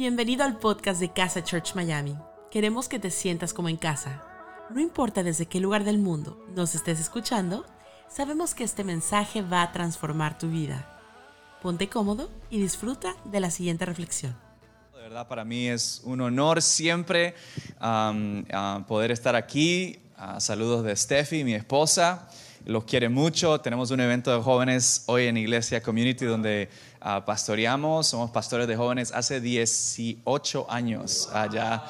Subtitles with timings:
[0.00, 2.16] Bienvenido al podcast de Casa Church Miami.
[2.50, 4.24] Queremos que te sientas como en casa.
[4.70, 7.66] No importa desde qué lugar del mundo nos estés escuchando,
[8.08, 10.98] sabemos que este mensaje va a transformar tu vida.
[11.60, 14.34] Ponte cómodo y disfruta de la siguiente reflexión.
[14.94, 17.34] De verdad, para mí es un honor siempre
[18.86, 19.98] poder estar aquí.
[20.16, 22.26] Uh, saludos de Steffi, mi esposa.
[22.66, 23.60] Los quiere mucho.
[23.60, 26.68] Tenemos un evento de jóvenes hoy en Iglesia Community donde
[27.00, 28.06] uh, pastoreamos.
[28.06, 31.84] Somos pastores de jóvenes hace 18 años allá.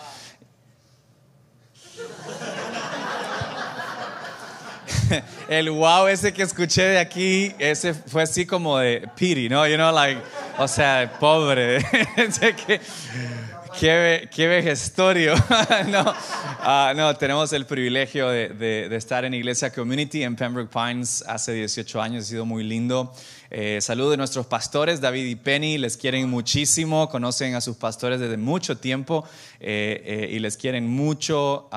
[5.49, 9.67] el wow ese que escuché de aquí, ese fue así como de pity, ¿no?
[9.67, 10.21] You know, like,
[10.59, 11.79] o sea, pobre.
[13.79, 15.35] qué, qué, vejestorio.
[15.89, 21.53] no, uh, no, tenemos el privilegio de, estar en Iglesia Community en Pembroke Pines hace
[21.53, 23.13] 18 años, ha sido muy lindo.
[23.53, 28.21] Eh, saludo de nuestros pastores, David y Penny, les quieren muchísimo, conocen a sus pastores
[28.21, 29.25] desde mucho tiempo
[29.59, 31.69] eh, eh, y les quieren mucho.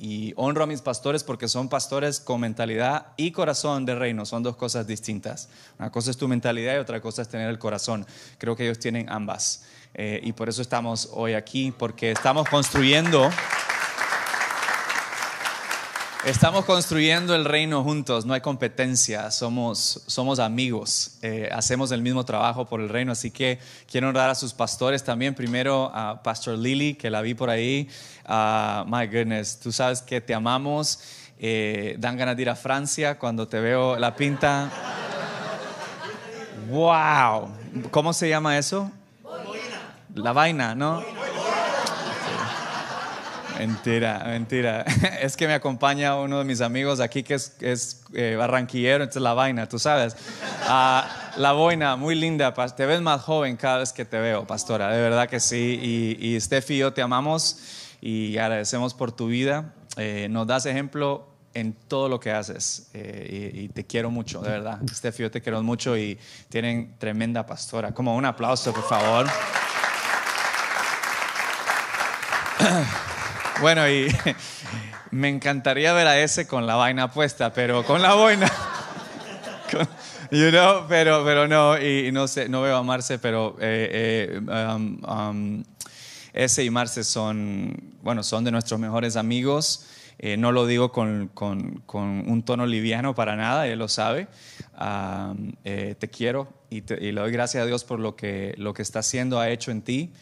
[0.00, 4.42] Y honro a mis pastores porque son pastores con mentalidad y corazón de reino, son
[4.42, 5.50] dos cosas distintas.
[5.78, 8.06] Una cosa es tu mentalidad y otra cosa es tener el corazón.
[8.38, 9.64] Creo que ellos tienen ambas.
[9.94, 13.30] Y por eso estamos hoy aquí, porque estamos construyendo...
[16.26, 22.26] Estamos construyendo el reino juntos, no hay competencia, somos, somos amigos, eh, hacemos el mismo
[22.26, 23.58] trabajo por el reino, así que
[23.90, 25.34] quiero honrar a sus pastores también.
[25.34, 27.88] Primero a Pastor Lily, que la vi por ahí.
[28.28, 31.00] Uh, my goodness, tú sabes que te amamos.
[31.38, 34.70] Eh, dan ganas de ir a Francia cuando te veo la pinta.
[36.68, 37.48] ¡Wow!
[37.90, 38.92] ¿Cómo se llama eso?
[40.14, 41.02] La vaina, ¿no?
[43.60, 44.84] Mentira, mentira.
[45.20, 49.20] Es que me acompaña uno de mis amigos aquí que es, es eh, barranquillero, entonces
[49.20, 50.16] la vaina, tú sabes.
[50.62, 52.54] Ah, la boina, muy linda.
[52.54, 55.78] Te ves más joven cada vez que te veo, pastora, de verdad que sí.
[56.20, 57.58] Y, y Steffi y yo te amamos
[58.00, 59.74] y agradecemos por tu vida.
[59.98, 64.40] Eh, nos das ejemplo en todo lo que haces eh, y, y, te quiero mucho,
[64.40, 64.80] de verdad.
[64.90, 66.18] Steffi, yo te quiero mucho y
[66.48, 67.92] tienen tremenda pastora.
[67.92, 69.26] Como un aplauso, por favor.
[73.60, 74.08] Bueno, y
[75.10, 78.50] me encantaría ver a ese con la vaina puesta, pero con la boina.
[80.30, 84.72] you know, pero, pero no, y, no sé, no veo a Marce, pero eh, eh,
[84.74, 85.64] um, um,
[86.32, 89.86] ese y Marce son, bueno, son de nuestros mejores amigos.
[90.18, 94.28] Eh, no lo digo con, con, con, un tono liviano para nada, él lo sabe.
[94.80, 99.50] Um, te quiero y, le doy gracias a Dios por lo que está haciendo, ha
[99.50, 100.12] hecho en ti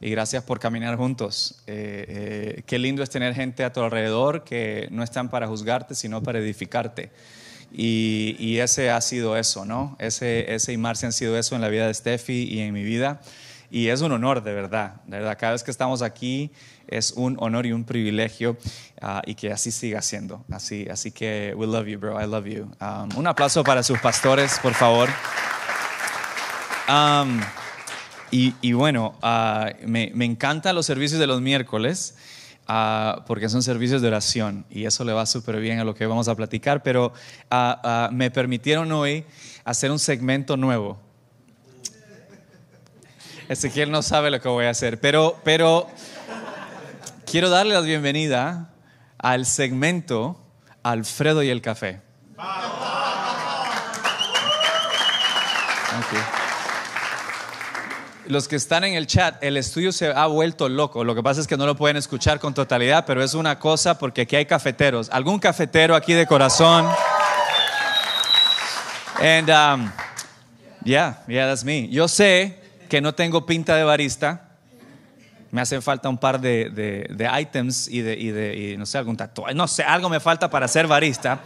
[0.00, 1.62] y gracias por caminar juntos.
[1.66, 5.94] Eh, eh, qué lindo es tener gente a tu alrededor que no están para juzgarte,
[5.94, 7.10] sino para edificarte.
[7.72, 9.96] Y, y ese ha sido eso, ¿no?
[9.98, 12.84] Ese, ese y Marcia han sido eso en la vida de Steffi y en mi
[12.84, 13.20] vida.
[13.70, 15.36] Y es un honor, de verdad, de verdad.
[15.38, 16.52] Cada vez que estamos aquí
[16.86, 18.56] es un honor y un privilegio
[19.02, 20.44] uh, y que así siga siendo.
[20.50, 22.20] Así, así que we love you, bro.
[22.20, 22.70] I love you.
[22.80, 25.08] Um, un aplauso para sus pastores, por favor.
[26.88, 27.40] Um,
[28.30, 32.16] y, bueno, uh, me, encantan los servicios de los miércoles
[32.68, 36.06] uh, porque son servicios de oración y eso le va súper bien a lo que
[36.06, 37.12] vamos a platicar, pero
[37.50, 39.24] uh, me permitieron hoy
[39.64, 40.98] hacer un segmento nuevo.
[43.48, 45.88] Ezequiel no sabe lo que voy a hacer, pero, pero
[47.30, 48.70] quiero darle la bienvenida
[49.18, 50.40] al segmento
[50.82, 52.00] Alfredo y el café.
[52.36, 52.85] Okay.
[58.28, 61.04] Los que están en el chat, el estudio se ha vuelto loco.
[61.04, 63.98] Lo que pasa es que no lo pueden escuchar con totalidad, pero es una cosa
[63.98, 65.08] porque aquí hay cafeteros.
[65.10, 66.86] ¿Algún cafetero aquí de corazón?
[69.20, 69.90] And um,
[70.84, 71.88] yeah, yeah, that's me.
[71.88, 74.42] Yo sé que no tengo pinta de barista.
[75.52, 78.86] Me hacen falta un par de, de, de items y de, y de y no
[78.86, 79.54] sé, algún tatuaje.
[79.54, 81.40] No sé, algo me falta para ser barista.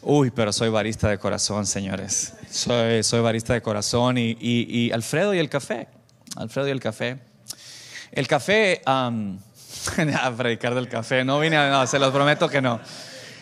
[0.00, 2.32] Uy, pero soy barista de corazón, señores.
[2.52, 5.88] Soy, soy barista de corazón y, y, y, Alfredo y el café.
[6.36, 7.18] Alfredo y el café.
[8.12, 9.38] El café, um,
[10.20, 12.78] a predicar del café, no vine a, no, se los prometo que no.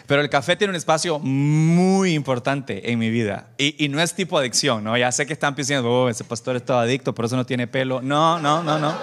[0.06, 3.48] Pero el café tiene un espacio muy importante en mi vida.
[3.58, 4.96] Y, y, no es tipo adicción, ¿no?
[4.96, 7.66] Ya sé que están diciendo, oh, ese pastor es todo adicto, por eso no tiene
[7.66, 8.00] pelo.
[8.00, 8.94] No, no, no, no.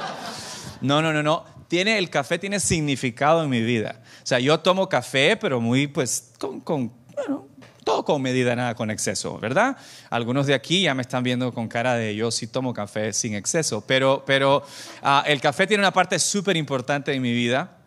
[0.79, 1.43] No, no, no, no.
[1.67, 4.01] Tiene, el café tiene significado en mi vida.
[4.23, 7.47] O sea, yo tomo café, pero muy, pues, con, con bueno,
[7.87, 9.77] todo con medida, nada con exceso, ¿verdad?
[10.09, 13.33] Algunos de aquí ya me están viendo con cara de yo sí tomo café sin
[13.33, 14.57] exceso, pero, pero
[15.03, 17.77] uh, el café tiene una parte súper importante en mi vida.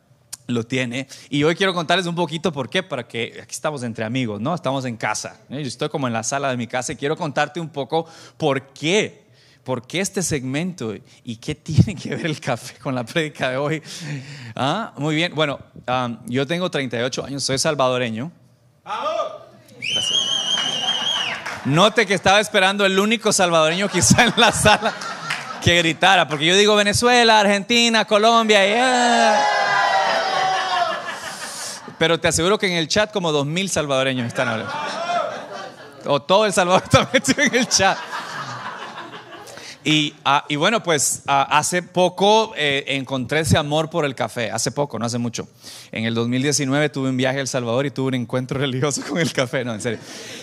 [0.47, 1.07] Lo tiene.
[1.29, 4.55] Y hoy quiero contarles un poquito por qué, para que aquí estamos entre amigos, ¿no?
[4.55, 5.39] Estamos en casa.
[5.51, 5.61] ¿eh?
[5.61, 8.07] Yo estoy como en la sala de mi casa y quiero contarte un poco
[8.39, 9.29] por qué
[9.63, 13.59] ¿por qué este segmento y qué tiene que ver el café con la prédica de
[13.59, 13.83] hoy?
[14.57, 18.33] Ah, muy bien, bueno, um, yo tengo 38 años, soy salvadoreño.
[21.65, 24.95] Note que estaba esperando el único salvadoreño quizá en la sala
[25.63, 28.73] que gritara, porque yo digo Venezuela, Argentina, Colombia, y,
[31.99, 34.73] pero te aseguro que en el chat como dos mil salvadoreños están hablando.
[36.07, 37.99] O todo El Salvador está metido en el chat.
[39.83, 44.51] Y, ah, y, bueno, pues ah, hace poco eh, encontré ese amor por el café,
[44.51, 45.49] hace poco, no hace mucho.
[45.91, 49.19] En el 2019 tuve un viaje a El Salvador y tuve un encuentro religioso con
[49.19, 49.99] el café, no, en serio.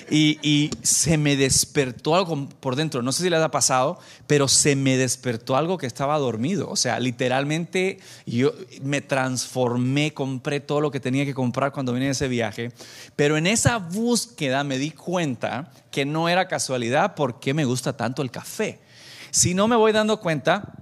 [0.10, 4.48] Y, y, se me despertó algo por dentro, no sé si les ha pasado, pero
[4.48, 6.70] se me despertó algo que estaba dormido.
[6.70, 12.06] O sea, literalmente yo me transformé, compré todo lo que tenía que comprar cuando vine
[12.06, 12.72] de ese viaje,
[13.16, 17.96] pero en esa búsqueda me di cuenta que no era casualidad por qué me gusta
[17.96, 18.80] tanto el café
[19.32, 20.74] si no me voy dando cuenta,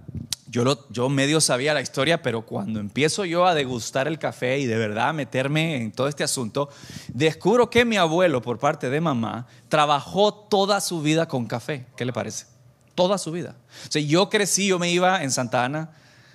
[0.47, 4.59] yo, lo, yo medio sabía la historia, pero cuando empiezo yo a degustar el café
[4.59, 6.69] y de verdad a meterme en todo este asunto,
[7.09, 11.85] descubro que mi abuelo, por parte de mamá, trabajó toda su vida con café.
[11.97, 12.45] ¿Qué le parece?
[12.93, 13.55] Toda su vida.
[13.87, 15.89] O sea, yo crecí, yo me iba en Santa Ana,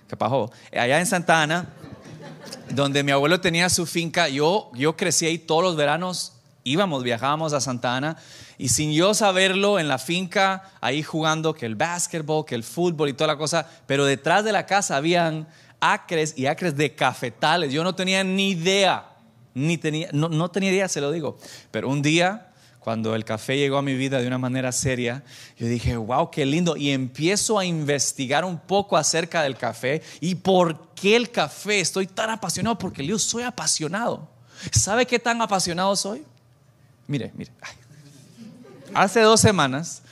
[0.08, 0.50] ¿qué pasó?
[0.72, 1.70] Allá en Santa Ana,
[2.68, 6.34] donde mi abuelo tenía su finca, yo, yo crecí ahí todos los veranos,
[6.64, 8.16] íbamos, viajábamos a Santa Ana
[8.58, 13.08] y sin yo saberlo, en la finca, ahí jugando que el básquetbol, que el fútbol
[13.08, 15.48] y toda la cosa, pero detrás de la casa habían
[15.80, 17.72] acres y acres de cafetales.
[17.72, 19.08] Yo no tenía ni idea,
[19.54, 21.38] ni tenía, no, no tenía idea, se lo digo.
[21.70, 25.22] Pero un día, cuando el café llegó a mi vida de una manera seria,
[25.56, 26.76] yo dije, wow, qué lindo.
[26.76, 31.80] Y empiezo a investigar un poco acerca del café y por qué el café.
[31.80, 34.28] Estoy tan apasionado, porque yo soy apasionado.
[34.72, 36.24] ¿Sabe qué tan apasionado soy?
[37.10, 37.50] Mire, mire.
[38.94, 40.02] Hace dos semanas,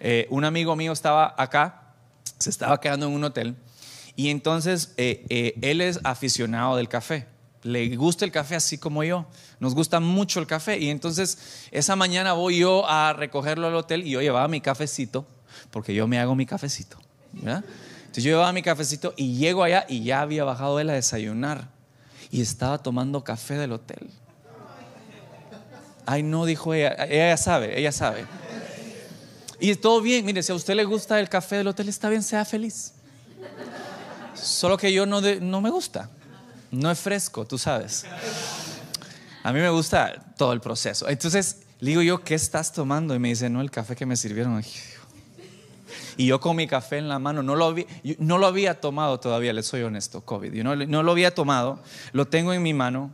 [0.00, 1.94] eh, un amigo mío estaba acá,
[2.36, 3.54] se estaba quedando en un hotel,
[4.16, 7.28] y entonces eh, eh, él es aficionado del café.
[7.62, 9.24] Le gusta el café así como yo.
[9.60, 10.80] Nos gusta mucho el café.
[10.80, 15.24] Y entonces esa mañana voy yo a recogerlo al hotel y yo llevaba mi cafecito,
[15.70, 16.98] porque yo me hago mi cafecito.
[17.36, 21.68] Entonces yo llevaba mi cafecito y llego allá y ya había bajado él a desayunar.
[22.32, 24.10] Y estaba tomando café del hotel.
[26.06, 26.94] Ay, no, dijo ella.
[27.08, 28.26] Ella sabe, ella sabe.
[29.60, 32.22] Y todo bien, mire, si a usted le gusta el café del hotel, está bien,
[32.22, 32.94] sea feliz.
[34.34, 36.10] Solo que yo no, no me gusta.
[36.72, 38.04] No es fresco, tú sabes.
[39.44, 41.08] A mí me gusta todo el proceso.
[41.08, 43.14] Entonces, le digo yo, ¿qué estás tomando?
[43.14, 44.62] Y me dice, no, el café que me sirvieron.
[46.16, 47.86] Y yo con mi café en la mano, no lo, había,
[48.18, 50.52] no lo había tomado todavía, le soy honesto, COVID.
[50.52, 51.80] Yo no, no lo había tomado,
[52.12, 53.10] lo tengo en mi mano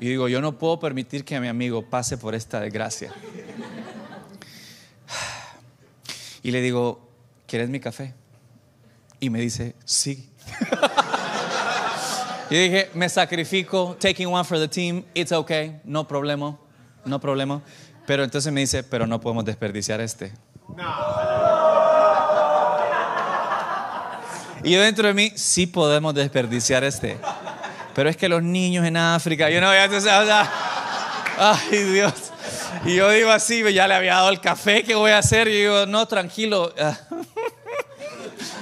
[0.00, 3.12] y digo, yo no puedo permitir que mi amigo pase por esta desgracia.
[6.42, 7.08] Y le digo,
[7.46, 8.12] ¿quieres mi café?
[9.18, 10.30] Y me dice, sí.
[12.50, 16.58] y dije, me sacrifico, taking one for the team, it's okay, no problema,
[17.06, 17.62] no problema.
[18.06, 20.32] Pero entonces me dice, pero no podemos desperdiciar este.
[24.62, 27.18] Y yo dentro de mí, sí podemos desperdiciar este.
[27.94, 29.68] Pero es que los niños en África, yo no
[31.38, 32.12] ay Dios.
[32.84, 35.48] Y yo digo así, ya le había dado el café, ¿qué voy a hacer?
[35.48, 36.72] Y digo, no, tranquilo.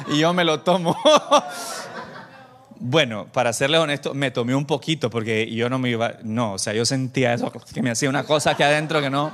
[0.09, 0.97] Y yo me lo tomo.
[2.85, 6.59] Bueno, para serle honesto, me tomé un poquito porque yo no me iba, no, o
[6.59, 9.33] sea, yo sentía eso, que me hacía una cosa aquí adentro que no.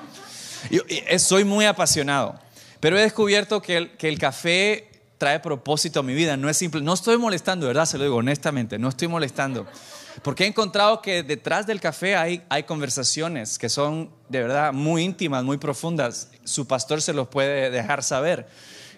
[0.71, 0.83] Yo,
[1.19, 2.39] soy muy apasionado,
[2.79, 4.88] pero he descubierto que el café
[5.19, 6.37] trae propósito a mi vida.
[6.37, 7.85] No es simple, no estoy molestando, ¿verdad?
[7.85, 9.67] Se lo digo honestamente, no estoy molestando.
[10.23, 15.03] Porque he encontrado que detrás del café hay, hay conversaciones que son de verdad muy
[15.03, 16.31] íntimas, muy profundas.
[16.45, 18.49] Su pastor se los puede dejar saber,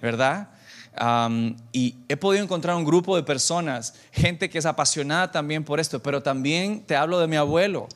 [0.00, 0.50] ¿verdad?
[1.72, 6.02] y he podido encontrar un grupo de personas, gente que es apasionada también por esto,
[6.02, 7.88] pero también te hablo de mi abuelo,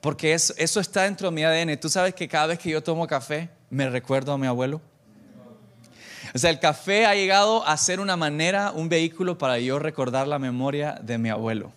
[0.00, 1.78] porque eso, eso está dentro de mi ADN.
[1.78, 4.80] Tú sabes que cada vez que yo tomo café, me recuerdo a mi abuelo.
[6.34, 10.28] O sea, el café ha llegado a ser una manera, un vehículo para yo recordar
[10.28, 11.72] la memoria de mi abuelo.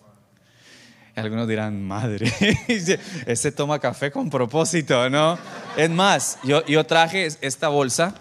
[1.16, 2.32] algunos dirán, madre,
[3.26, 5.38] ese toma café con propósito, ¿no?
[5.76, 8.14] Es más, yo, yo traje esta bolsa,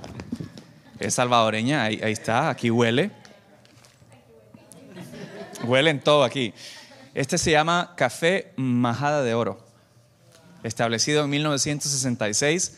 [1.00, 3.12] es salvadoreña, ahí, está, aquí huele.
[5.63, 6.53] Huelen todo aquí.
[7.13, 9.65] Este se llama Café Majada de Oro,
[10.63, 12.77] establecido en 1966.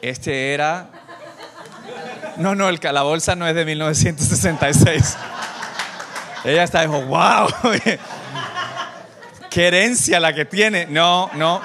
[0.00, 1.03] Este era
[2.36, 5.16] no, no, el, la bolsa no es de 1966.
[6.44, 7.48] Ella está dijo, wow,
[9.50, 10.86] qué herencia la que tiene.
[10.86, 11.60] No, no.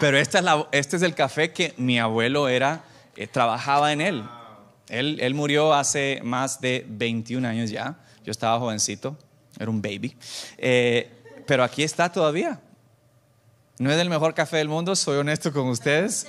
[0.00, 2.82] Pero esta es la, este es el café que mi abuelo era,
[3.16, 4.24] eh, trabajaba en él.
[4.88, 7.96] Él, él murió hace más de 21 años ya.
[8.24, 9.16] Yo estaba jovencito,
[9.58, 10.16] era un baby.
[10.56, 11.10] Eh,
[11.46, 12.60] pero aquí está todavía.
[13.78, 16.26] No es el mejor café del mundo, soy honesto con ustedes,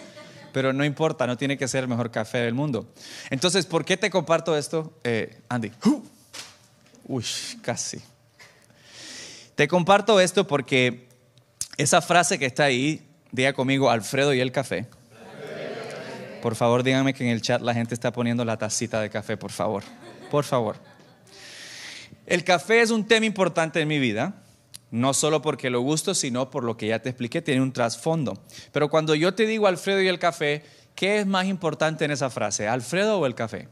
[0.51, 2.91] pero no importa, no tiene que ser el mejor café del mundo.
[3.29, 5.71] Entonces, ¿por qué te comparto esto, eh, Andy?
[7.05, 7.25] Uy,
[7.61, 8.01] casi.
[9.55, 11.07] Te comparto esto porque
[11.77, 14.87] esa frase que está ahí, diga conmigo, Alfredo y el café.
[16.41, 19.37] Por favor, díganme que en el chat la gente está poniendo la tacita de café,
[19.37, 19.83] por favor.
[20.31, 20.77] Por favor.
[22.25, 24.35] El café es un tema importante en mi vida,
[24.91, 28.37] no solo porque lo gusto, sino por lo que ya te expliqué, tiene un trasfondo.
[28.71, 30.63] Pero cuando yo te digo Alfredo y el café,
[30.95, 32.67] ¿qué es más importante en esa frase?
[32.67, 33.67] ¿Alfredo o el café?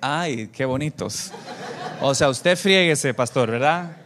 [0.00, 1.32] Ay, qué bonitos.
[2.00, 3.96] O sea, usted frieguese, pastor, ¿verdad?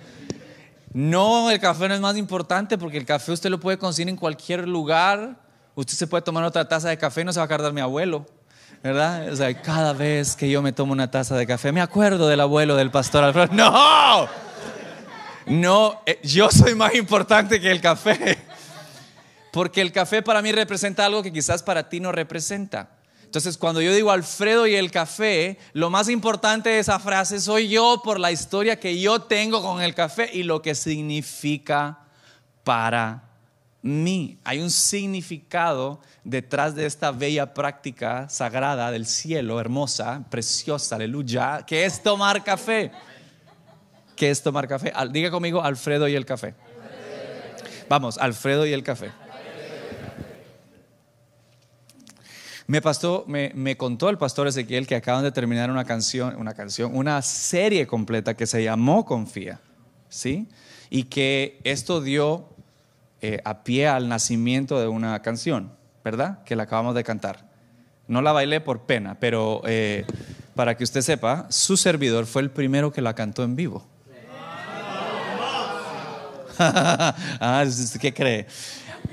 [0.92, 4.16] No, el café no es más importante porque el café usted lo puede conseguir en
[4.16, 5.36] cualquier lugar.
[5.74, 7.80] Usted se puede tomar otra taza de café y no se va a acordar mi
[7.80, 8.26] abuelo.
[8.82, 9.30] ¿Verdad?
[9.30, 12.40] O sea, cada vez que yo me tomo una taza de café, me acuerdo del
[12.40, 13.52] abuelo del pastor Alfredo.
[13.52, 14.49] ¡No!
[15.46, 18.38] No, eh, yo soy más importante que el café.
[19.52, 22.90] Porque el café para mí representa algo que quizás para ti no representa.
[23.24, 27.68] Entonces, cuando yo digo Alfredo y el café, lo más importante de esa frase soy
[27.68, 31.98] yo por la historia que yo tengo con el café y lo que significa
[32.64, 33.30] para
[33.82, 34.38] mí.
[34.44, 41.84] Hay un significado detrás de esta bella práctica sagrada del cielo, hermosa, preciosa, aleluya, que
[41.84, 42.90] es tomar café.
[44.20, 44.92] ¿Qué es tomar café?
[45.12, 46.52] Diga conmigo Alfredo y el café.
[47.88, 49.10] Vamos, Alfredo y el café.
[52.66, 56.52] Me, pasó, me, me, contó el pastor Ezequiel que acaban de terminar una canción, una
[56.52, 59.58] canción, una serie completa que se llamó Confía,
[60.10, 60.48] ¿sí?
[60.90, 62.50] Y que esto dio
[63.22, 65.72] eh, a pie al nacimiento de una canción,
[66.04, 66.44] ¿verdad?
[66.44, 67.48] Que la acabamos de cantar.
[68.06, 70.04] No la bailé por pena, pero eh,
[70.54, 73.86] para que usted sepa, su servidor fue el primero que la cantó en vivo.
[77.40, 77.64] ah,
[78.00, 78.46] ¿Qué cree?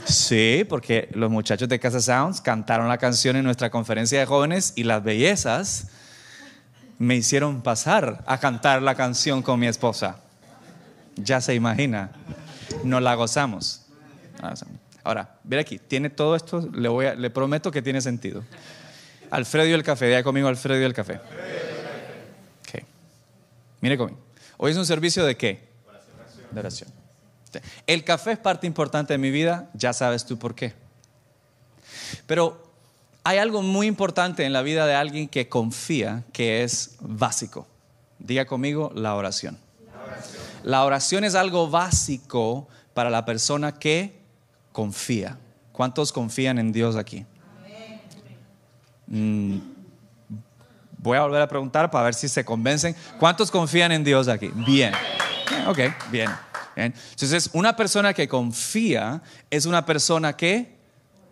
[0.06, 4.74] Sí, porque los muchachos de Casa Sounds cantaron la canción en nuestra conferencia de jóvenes
[4.76, 5.88] y las bellezas
[7.00, 10.18] me hicieron pasar a cantar la canción con mi esposa.
[11.16, 12.12] Ya se imagina,
[12.84, 13.86] nos la gozamos.
[15.04, 18.44] Ahora, ver aquí, tiene todo esto, le, prometo que tiene sentido.
[19.32, 21.20] Alfredo y el café, ya conmigo Alfredo y el café.
[22.68, 22.84] Okay.
[23.80, 24.20] Mire conmigo.
[24.58, 25.68] Hoy es un servicio de qué?
[26.52, 27.07] De oración.
[27.86, 30.74] El café es parte importante de mi vida, ya sabes tú por qué.
[32.26, 32.64] Pero
[33.24, 37.68] hay algo muy importante en la vida de alguien que confía que es básico.
[38.20, 39.58] Diga conmigo la oración.
[40.64, 44.20] La oración, es algo básico para la persona que
[44.72, 45.38] confía.
[45.72, 47.26] ¿Cuántos confían en Dios aquí?
[49.08, 49.60] Mm,
[50.98, 52.96] voy a volver a preguntar para ver si se convencen.
[53.20, 54.52] ¿Cuántos confían en Dios aquí?
[54.66, 54.94] Bien.
[55.68, 55.80] Ok,
[56.12, 56.30] bien.
[56.86, 60.76] Entonces, una persona que confía es una persona que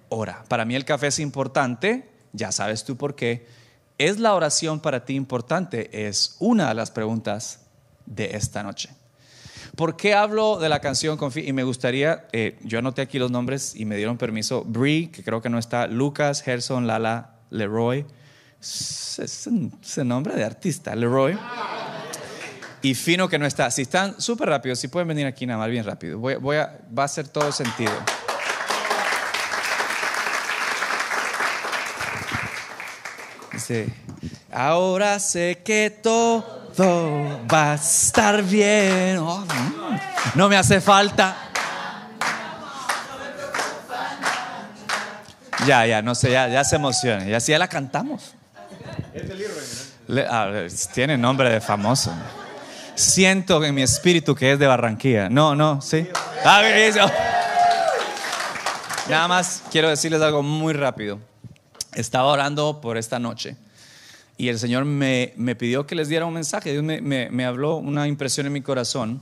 [0.09, 0.43] ora.
[0.47, 3.45] Para mí el café es importante, ya sabes tú por qué.
[3.97, 6.07] ¿Es la oración para ti importante?
[6.07, 7.61] Es una de las preguntas
[8.07, 8.89] de esta noche.
[9.75, 11.47] ¿Por qué hablo de la canción Confía?
[11.47, 14.63] Y me gustaría, eh, yo anoté aquí los nombres y me dieron permiso.
[14.65, 18.05] Brie, que creo que no está, Lucas, Gerson, Lala, Leroy.
[18.59, 21.37] Es, es nombre de artista, Leroy
[22.85, 23.71] y Fino que no está.
[23.71, 26.19] Si están súper rápidos, si pueden venir aquí nada más bien rápido.
[26.19, 27.91] Voy, voy a, va a hacer todo sentido.
[34.51, 36.45] Ahora sé que todo
[37.51, 39.17] va a estar bien.
[39.17, 39.43] Oh,
[40.35, 41.35] no me hace falta.
[45.65, 47.27] Ya, ya, no sé, ya, ya se emociona.
[47.27, 48.35] Y así ya la cantamos.
[50.93, 52.13] tiene nombre de famoso
[52.95, 55.29] siento en mi espíritu que es de Barranquilla.
[55.29, 56.07] No, no, sí.
[56.43, 56.61] Ah,
[59.09, 61.19] Nada más quiero decirles algo muy rápido.
[61.93, 63.55] Estaba orando por esta noche
[64.37, 66.71] y el Señor me, me pidió que les diera un mensaje.
[66.71, 69.21] Dios me, me, me, habló una impresión en mi corazón.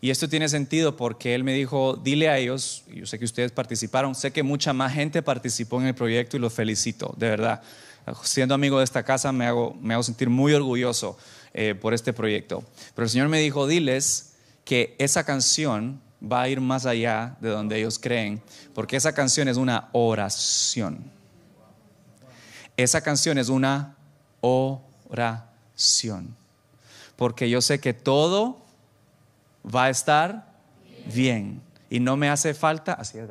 [0.00, 3.52] Y esto tiene sentido porque Él me dijo, dile a ellos, yo sé que ustedes
[3.52, 7.62] participaron, sé que mucha más gente participó en el proyecto y los felicito, de verdad.
[8.24, 11.16] Siendo amigo de esta casa me hago, me hago sentir muy orgulloso
[11.54, 12.64] eh, por este proyecto.
[12.94, 17.50] Pero el Señor me dijo, diles que esa canción va a ir más allá de
[17.50, 18.42] donde ellos creen,
[18.74, 21.10] porque esa canción es una oración.
[22.76, 23.96] Esa canción es una
[24.40, 26.34] oración.
[27.16, 28.64] Porque yo sé que todo
[29.62, 30.52] va a estar
[31.12, 31.60] bien.
[31.90, 33.28] Y no me hace falta, así es,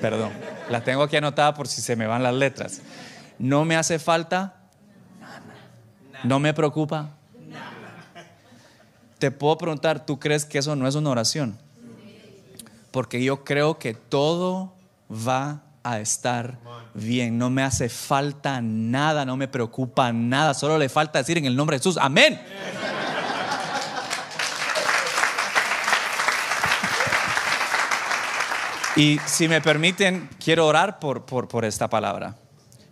[0.00, 0.32] Perdón,
[0.70, 2.80] la tengo aquí anotada por si se me van las letras.
[3.38, 4.59] No me hace falta
[6.24, 7.10] ¿No me preocupa?
[9.18, 11.58] Te puedo preguntar, ¿tú crees que eso no es una oración?
[12.90, 14.72] Porque yo creo que todo
[15.10, 16.58] va a estar
[16.94, 17.38] bien.
[17.38, 20.54] No me hace falta nada, no me preocupa nada.
[20.54, 22.40] Solo le falta decir en el nombre de Jesús, amén.
[28.96, 32.36] Y si me permiten, quiero orar por, por, esta palabra,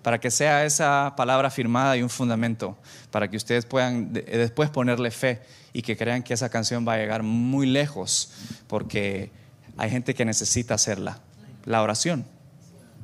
[0.09, 2.79] para que sea esa palabra firmada y un fundamento,
[3.11, 5.43] para que ustedes puedan después ponerle fe
[5.75, 8.33] y que crean que esa canción va a llegar muy lejos,
[8.69, 9.31] porque
[9.77, 11.19] hay gente que necesita hacerla.
[11.67, 12.25] La oración.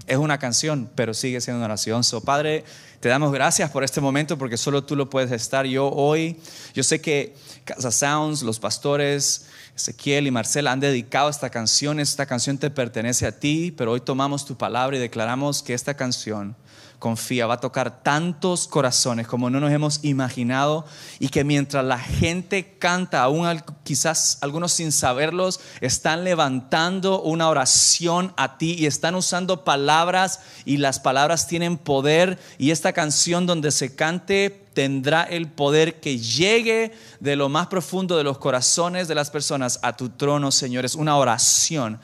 [0.07, 2.05] Es una canción, pero sigue siendo una oración.
[2.05, 2.65] So, Padre,
[3.01, 5.67] te damos gracias por este momento porque solo tú lo puedes estar.
[5.67, 6.41] Yo hoy,
[6.73, 7.35] yo sé que
[7.67, 12.01] Casa Sounds, los pastores, Ezequiel y Marcela han dedicado esta canción.
[12.01, 15.93] Esta canción te pertenece a ti, pero hoy tomamos tu palabra y declaramos que esta
[15.93, 16.57] canción
[17.05, 20.87] confía, va a tocar tantos corazones como no nos hemos imaginado
[21.19, 23.47] y que mientras la gente canta, aún
[23.83, 30.79] quizás algunos sin saberlos, están levantando una oración a ti y están usando palabras y
[30.79, 36.95] las palabras tienen poder y esta canción donde se cante tendrá el poder que llegue
[37.21, 40.87] de lo más profundo de los corazones de las personas a tu trono, Señor.
[40.87, 42.01] Es una oración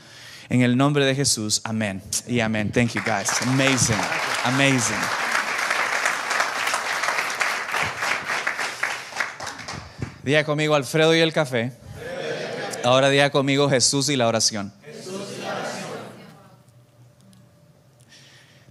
[0.51, 2.03] en el nombre de Jesús, amén.
[2.29, 2.71] Y amén.
[2.71, 3.31] Thank you guys.
[3.41, 3.97] Amazing.
[4.45, 4.97] Amazing.
[10.23, 11.73] Día conmigo Alfredo y el café.
[12.85, 14.73] Ahora día conmigo Jesús y la oración.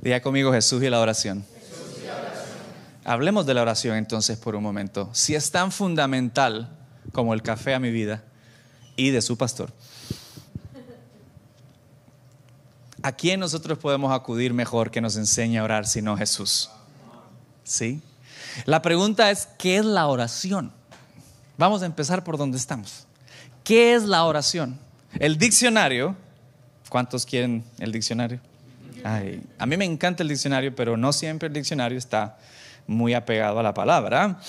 [0.02, 1.46] Día conmigo Jesús y la oración.
[3.06, 5.10] Hablemos de la oración entonces por un momento.
[5.14, 6.70] Si es tan fundamental
[7.12, 8.24] como el café a mi vida
[8.96, 9.72] y de su pastor.
[13.02, 16.70] ¿A quién nosotros podemos acudir mejor que nos enseñe a orar sino Jesús?
[17.64, 18.02] ¿Sí?
[18.66, 20.72] La pregunta es, ¿qué es la oración?
[21.58, 23.06] Vamos a empezar por donde estamos.
[23.64, 24.80] ¿Qué es la oración?
[25.20, 26.16] El diccionario,
[26.90, 28.40] ¿cuántos quieren el diccionario?
[29.02, 32.38] a mí me encanta el diccionario, pero no siempre el diccionario está
[32.86, 34.40] muy apegado a la palabra.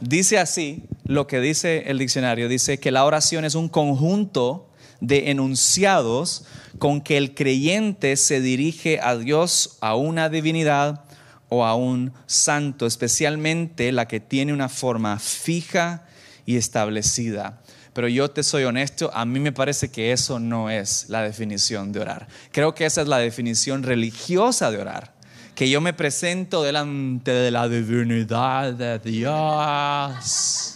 [0.00, 4.65] Dice así, lo que dice el diccionario, dice que la oración es un conjunto
[5.00, 6.44] de enunciados
[6.78, 11.04] con que el creyente se dirige a Dios, a una divinidad
[11.48, 16.06] o a un santo, especialmente la que tiene una forma fija
[16.44, 17.60] y establecida.
[17.92, 21.92] Pero yo te soy honesto, a mí me parece que eso no es la definición
[21.92, 22.28] de orar.
[22.52, 25.14] Creo que esa es la definición religiosa de orar.
[25.54, 30.75] Que yo me presento delante de la divinidad de Dios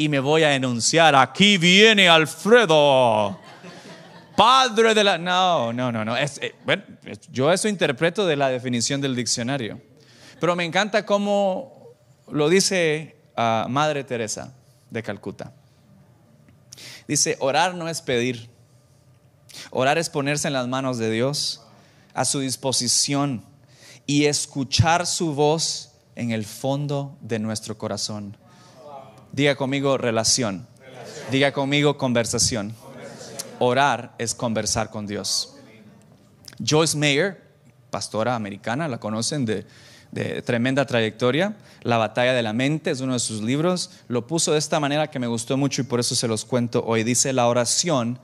[0.00, 3.38] y me voy a enunciar, aquí viene Alfredo
[4.40, 5.18] padre de la...
[5.18, 6.16] No, no, no, no.
[6.16, 6.30] Eh,
[7.30, 9.78] yo eso interpreto de la definición del diccionario.
[10.40, 11.90] Pero me encanta cómo
[12.30, 14.54] lo dice ah, Madre Teresa
[14.88, 15.52] de Calcuta.
[17.06, 18.48] Dice, orar no es pedir.
[19.68, 21.60] Orar es ponerse en las manos de Dios,
[22.14, 23.44] a su disposición
[24.06, 28.38] y escuchar su voz en el fondo de nuestro corazón.
[29.32, 30.66] Diga conmigo relación.
[31.30, 32.74] Diga conmigo conversación.
[33.58, 35.54] Orar es conversar con Dios.
[36.64, 37.40] Joyce Mayer,
[37.90, 39.66] pastora americana, la conocen de,
[40.42, 41.56] tremenda trayectoria.
[41.82, 43.90] La batalla de la mente es uno de sus libros.
[44.08, 46.84] Lo puso de esta manera que me gustó mucho y por eso se los cuento
[46.84, 47.04] hoy.
[47.04, 48.18] Dice, la oración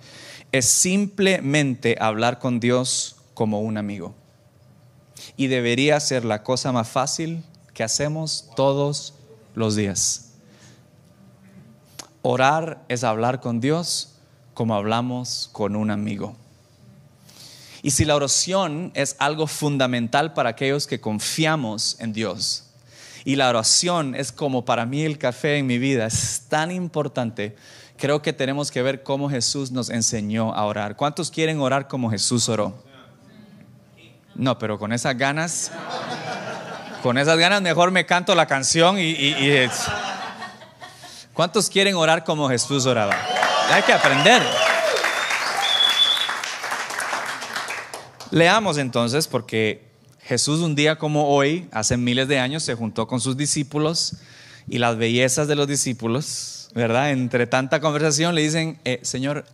[0.51, 4.15] es simplemente hablar con Dios como un amigo.
[5.37, 9.15] Y debería ser la cosa más fácil que hacemos todos
[9.55, 10.26] los días.
[12.23, 14.17] Orar es hablar con Dios
[14.57, 16.35] como hablamos con un amigo.
[17.83, 22.65] Y si la oración es algo fundamental para aquellos que confiamos en Dios,
[23.25, 27.55] y la oración es como para mí el café en mi vida, es tan importante,
[27.99, 30.97] creo que tenemos que ver cómo Jesús nos enseñó a orar.
[30.97, 32.83] ¿Cuántos quieren orar como Jesús oró?
[34.35, 35.71] No, pero con esas ganas,
[37.03, 39.35] con esas ganas mejor me canto la canción y...
[41.37, 43.15] ¿Cuántos quieren orar como Jesús oraba?
[43.71, 44.43] Hay que aprender.
[48.31, 49.87] Leamos entonces, porque
[50.23, 54.17] Jesús un día como hoy, hace miles de años, se juntó con sus discípulos
[54.67, 57.11] y las bellezas de los discípulos, ¿verdad?
[57.11, 59.45] Entre tanta conversación le dicen, eh, Señor,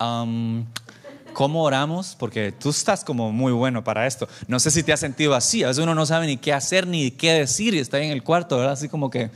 [1.33, 2.15] ¿cómo oramos?
[2.17, 4.29] Porque tú estás como muy bueno para esto.
[4.47, 6.87] No sé si te has sentido así, a veces uno no sabe ni qué hacer
[6.87, 8.75] ni qué decir y está ahí en el cuarto, ¿verdad?
[8.75, 9.33] Así como que,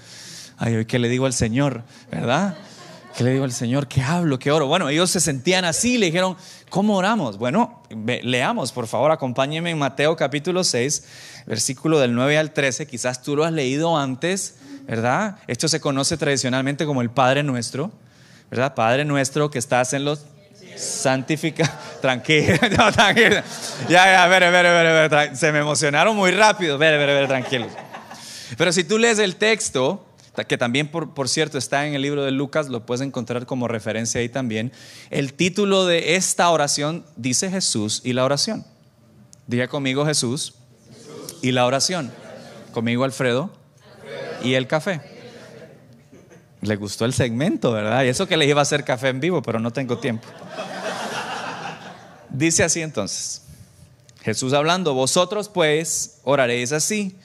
[0.59, 1.85] ay, ¿qué le digo al Señor?
[2.11, 2.57] ¿Verdad?
[3.17, 3.89] ¿Qué le digo al Señor?
[3.89, 4.39] ¿Qué hablo?
[4.39, 4.67] ¿Qué oro?
[4.67, 6.37] Bueno, ellos se sentían así le dijeron,
[6.69, 7.39] ¿cómo oramos?
[7.39, 7.83] Bueno,
[8.23, 11.05] leamos, por favor, acompáñenme en Mateo capítulo 6,
[11.47, 12.87] versículo del 9 al 13.
[12.87, 15.39] Quizás tú lo has leído antes, ¿verdad?
[15.47, 17.91] Esto se conoce tradicionalmente como el Padre Nuestro,
[18.51, 18.75] ¿verdad?
[18.75, 20.27] Padre Nuestro que estás en los
[20.77, 23.37] santifica tranquilo, no, tranquilo.
[23.89, 27.73] Ya, ya, ver, ver, ver, se me emocionaron muy rápido, ver, ver, ver, tranquilos.
[28.57, 30.06] Pero si tú lees el texto,
[30.45, 33.69] que también por, por, cierto está en el libro de Lucas, lo puedes encontrar como
[33.69, 34.73] referencia ahí también,
[35.11, 38.65] el título de esta oración dice Jesús y la oración.
[39.47, 40.55] Diga conmigo Jesús,
[41.43, 42.13] y la oración.
[42.73, 43.51] Conmigo Alfredo,
[44.43, 45.01] y el café.
[46.61, 48.05] Le gustó el segmento, ¿verdad?
[48.05, 50.27] Y eso que les iba a hacer café en vivo, pero no tengo tiempo.
[52.29, 53.43] Dice así entonces,
[54.23, 57.17] Jesús hablando, vosotros pues oraréis así.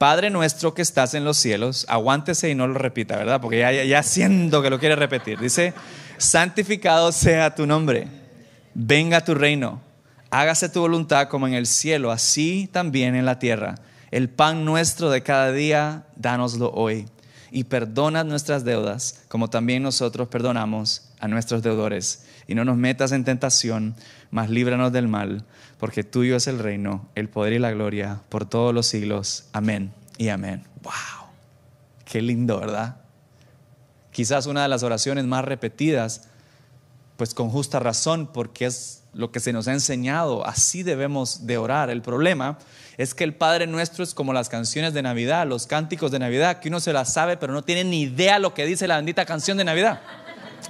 [0.00, 3.38] Padre nuestro que estás en los cielos, aguántese y no lo repita, ¿verdad?
[3.38, 5.38] Porque ya, ya, que lo quiere repetir.
[5.38, 5.74] Dice,
[6.16, 8.08] santificado sea tu nombre,
[8.72, 9.82] venga tu reino,
[10.30, 13.74] hágase tu voluntad como en el cielo, así también en la tierra.
[14.10, 17.04] El pan nuestro de cada día, dánoslo hoy.
[17.50, 22.24] Y perdona nuestras deudas, como también nosotros perdonamos a nuestros deudores.
[22.46, 23.94] Y no nos metas en tentación,
[24.30, 25.44] mas líbranos del mal
[25.80, 29.46] porque tuyo es el reino, el poder y la gloria por todos los siglos.
[29.54, 30.62] Amén y amén.
[30.82, 31.30] ¡Wow!
[32.04, 32.96] Qué lindo, ¿verdad?
[34.12, 36.28] Quizás una de las oraciones más repetidas,
[37.16, 41.56] pues con justa razón, porque es lo que se nos ha enseñado, así debemos de
[41.56, 41.88] orar.
[41.88, 42.58] El problema
[42.98, 46.60] es que el Padre nuestro es como las canciones de Navidad, los cánticos de Navidad,
[46.60, 49.24] que uno se las sabe, pero no tiene ni idea lo que dice la bendita
[49.24, 50.02] canción de Navidad.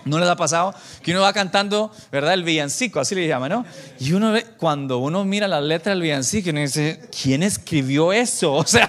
[0.05, 0.75] ¿No les ha pasado?
[1.03, 2.35] Que uno va cantando, ¿verdad?
[2.35, 3.65] El villancico, así le llama, ¿no?
[3.99, 8.55] Y uno ve, cuando uno mira la letra del villancico, uno dice, ¿quién escribió eso?
[8.61, 8.89] O sea,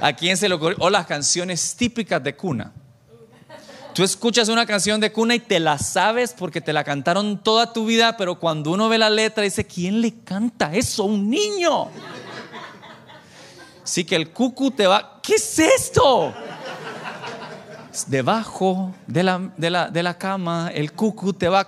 [0.00, 0.76] ¿a quién se lo ocurrió?
[0.80, 2.72] O las canciones típicas de cuna.
[3.94, 7.72] Tú escuchas una canción de cuna y te la sabes porque te la cantaron toda
[7.72, 11.04] tu vida, pero cuando uno ve la letra dice, ¿quién le canta eso?
[11.04, 11.88] Un niño.
[13.82, 16.32] Sí que el cucu te va, ¿qué es esto?
[18.08, 21.66] Debajo de la, de la, cama, el cucu te va...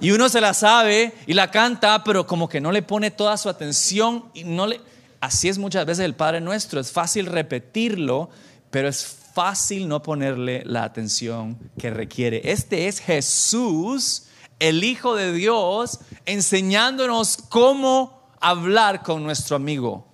[0.00, 3.36] Y uno se la sabe y la canta, pero como que no le pone toda
[3.36, 4.80] su atención y no le...
[5.20, 8.30] Así es muchas veces el Padre Nuestro, es fácil repetirlo,
[8.70, 12.40] pero es fácil no ponerle la atención que requiere.
[12.50, 14.24] Este es Jesús,
[14.58, 20.06] el Hijo de Dios, enseñándonos cómo hablar con nuestro amigo,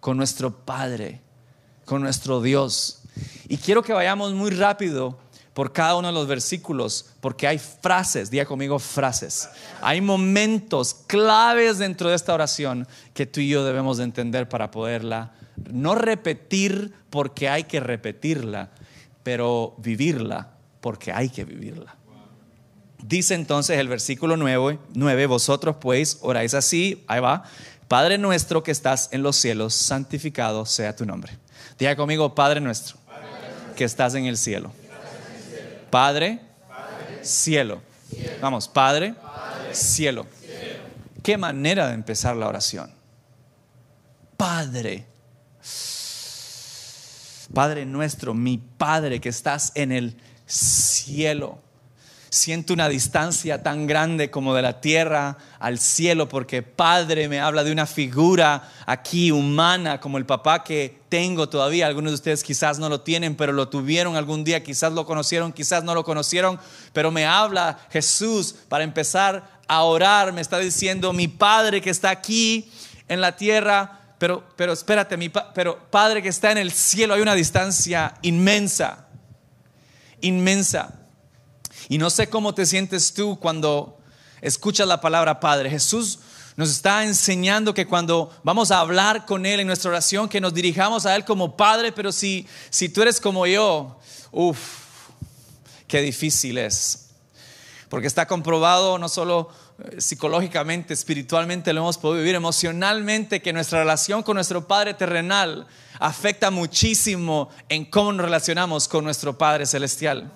[0.00, 1.20] con nuestro Padre,
[1.84, 3.01] con nuestro Dios.
[3.52, 5.18] Y quiero que vayamos muy rápido
[5.52, 9.46] por cada uno de los versículos, porque hay frases, diga conmigo frases.
[9.82, 14.70] Hay momentos claves dentro de esta oración que tú y yo debemos de entender para
[14.70, 15.32] poderla
[15.70, 18.70] no repetir porque hay que repetirla,
[19.22, 21.94] pero vivirla porque hay que vivirla.
[23.02, 27.42] Dice entonces el versículo 9, 9, vosotros pues oráis así, ahí va,
[27.86, 31.36] Padre nuestro que estás en los cielos, santificado sea tu nombre.
[31.78, 33.01] Diga conmigo, Padre nuestro
[33.82, 34.70] que estás en el cielo.
[35.90, 36.38] Padre,
[37.20, 37.82] cielo.
[38.40, 39.16] Vamos, Padre,
[39.72, 40.24] cielo.
[41.20, 42.94] Qué manera de empezar la oración.
[44.36, 45.04] Padre.
[47.52, 50.16] Padre nuestro, mi Padre que estás en el
[50.46, 51.58] cielo
[52.32, 57.62] siento una distancia tan grande como de la tierra al cielo, porque Padre me habla
[57.62, 61.86] de una figura aquí humana, como el papá que tengo todavía.
[61.86, 65.52] Algunos de ustedes quizás no lo tienen, pero lo tuvieron algún día, quizás lo conocieron,
[65.52, 66.58] quizás no lo conocieron,
[66.94, 72.08] pero me habla Jesús para empezar a orar, me está diciendo, mi Padre que está
[72.08, 72.72] aquí
[73.08, 77.20] en la tierra, pero, pero espérate, mi pero Padre que está en el cielo, hay
[77.20, 79.06] una distancia inmensa,
[80.22, 81.01] inmensa.
[81.88, 83.98] Y no sé cómo te sientes tú cuando
[84.40, 85.70] escuchas la palabra Padre.
[85.70, 86.18] Jesús
[86.56, 90.52] nos está enseñando que cuando vamos a hablar con Él en nuestra oración, que nos
[90.52, 93.98] dirijamos a Él como Padre, pero si, si tú eres como yo,
[94.30, 94.58] uff,
[95.86, 97.10] qué difícil es.
[97.88, 103.80] Porque está comprobado no solo eh, psicológicamente, espiritualmente lo hemos podido vivir, emocionalmente, que nuestra
[103.80, 105.66] relación con nuestro Padre terrenal
[105.98, 110.32] afecta muchísimo en cómo nos relacionamos con nuestro Padre celestial.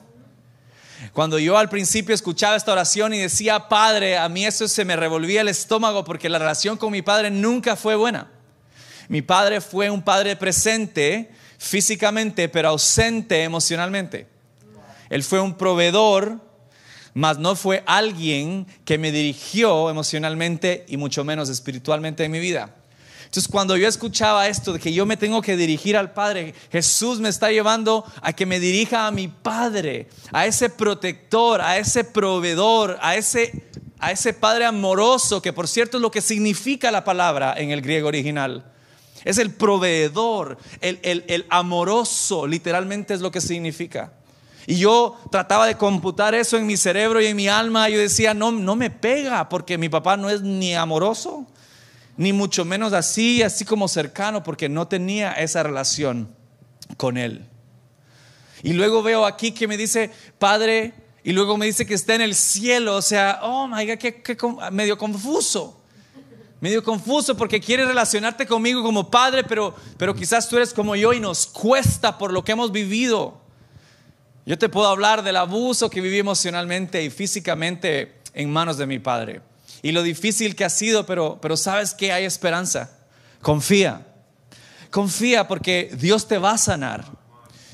[1.13, 4.97] Cuando yo al principio escuchaba esta oración y decía, Padre, a mí eso se me
[4.97, 8.31] revolvía el estómago porque la relación con mi Padre nunca fue buena.
[9.09, 14.27] Mi Padre fue un Padre presente físicamente, pero ausente emocionalmente.
[15.09, 16.41] Él fue un proveedor,
[17.15, 22.75] mas no fue alguien que me dirigió emocionalmente y mucho menos espiritualmente en mi vida.
[23.37, 27.21] Entonces cuando yo escuchaba esto de que yo me tengo que dirigir al Padre, Jesús
[27.21, 32.03] me está llevando a que me dirija a mi Padre, a ese protector, a ese
[32.03, 33.69] proveedor, a ese,
[33.99, 37.83] a ese Padre amoroso, que por cierto es lo que significa la palabra en el
[37.83, 38.73] griego original.
[39.23, 44.15] Es el proveedor, el, el, el amoroso, literalmente es lo que significa.
[44.67, 47.91] Y yo trataba de computar eso en mi cerebro y en mi alma.
[47.91, 51.47] Yo decía, no, no me pega porque mi papá no es ni amoroso,
[52.17, 56.29] ni mucho menos así, así como cercano, porque no tenía esa relación
[56.97, 57.47] con él.
[58.63, 62.21] Y luego veo aquí que me dice, Padre, y luego me dice que está en
[62.21, 62.97] el cielo.
[62.97, 64.37] O sea, oh my God, qué,
[64.71, 65.83] medio confuso.
[66.61, 71.13] Medio confuso porque quiere relacionarte conmigo como padre, pero, pero quizás tú eres como yo
[71.13, 73.41] y nos cuesta por lo que hemos vivido.
[74.47, 79.01] Yo te puedo hablar del abuso que viví emocionalmente y físicamente en manos de mi
[79.01, 79.43] padre.
[79.83, 82.91] Y lo difícil que ha sido, pero, pero sabes que hay esperanza.
[83.43, 84.07] Confía.
[84.91, 87.05] Confía porque Dios te va a sanar.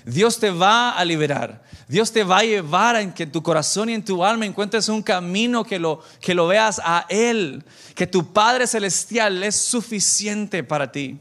[0.05, 1.62] Dios te va a liberar.
[1.88, 4.88] Dios te va a llevar a que en tu corazón y en tu alma encuentres
[4.88, 7.65] un camino que lo, que lo veas a Él.
[7.95, 11.21] Que tu Padre Celestial es suficiente para ti.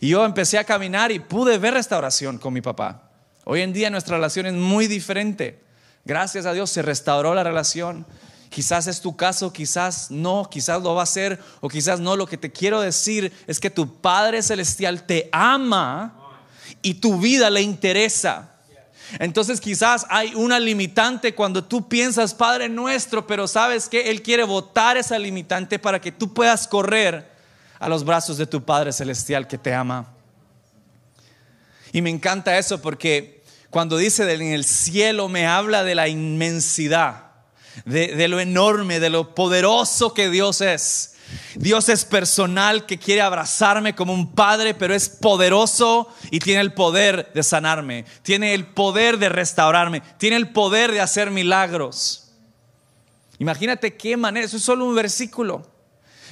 [0.00, 3.10] Y yo empecé a caminar y pude ver restauración con mi papá.
[3.44, 5.60] Hoy en día nuestra relación es muy diferente.
[6.04, 8.06] Gracias a Dios se restauró la relación.
[8.50, 12.16] Quizás es tu caso, quizás no, quizás lo va a ser o quizás no.
[12.16, 16.14] Lo que te quiero decir es que tu Padre Celestial te ama
[16.82, 18.56] y tu vida le interesa.
[19.20, 24.42] Entonces quizás hay una limitante cuando tú piensas Padre nuestro, pero sabes que Él quiere
[24.42, 27.30] votar esa limitante para que tú puedas correr
[27.78, 30.06] a los brazos de tu Padre Celestial que te ama.
[31.92, 37.29] Y me encanta eso porque cuando dice en el cielo me habla de la inmensidad,
[37.84, 41.14] de, lo enorme, de lo poderoso que Dios es.
[41.54, 46.72] Dios es personal que quiere abrazarme como un padre, pero es poderoso y tiene el
[46.72, 52.32] poder de sanarme, tiene el poder de restaurarme, tiene el poder de hacer milagros.
[53.38, 55.66] Imagínate qué manera, eso es solo un versículo.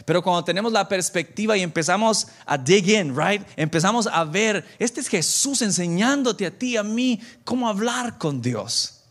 [0.05, 3.43] Pero cuando tenemos la perspectiva y empezamos a dig in, right?
[3.57, 9.03] Empezamos a ver, este es Jesús enseñándote a ti, a mí, cómo hablar con Dios.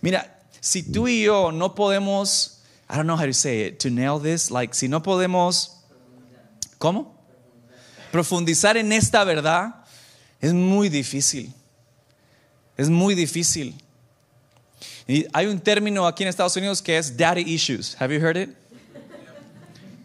[0.00, 3.90] Mira, si tú y yo no podemos, I don't know how to say it, to
[3.90, 5.68] nail this, like si no podemos,
[6.78, 7.12] ¿cómo?
[8.10, 9.74] Profundizar en esta verdad
[10.40, 11.52] es muy difícil.
[12.78, 13.74] Es muy difícil.
[15.06, 17.94] Y hay un término aquí en Estados Unidos que es daddy issues.
[18.00, 18.48] Have you heard it?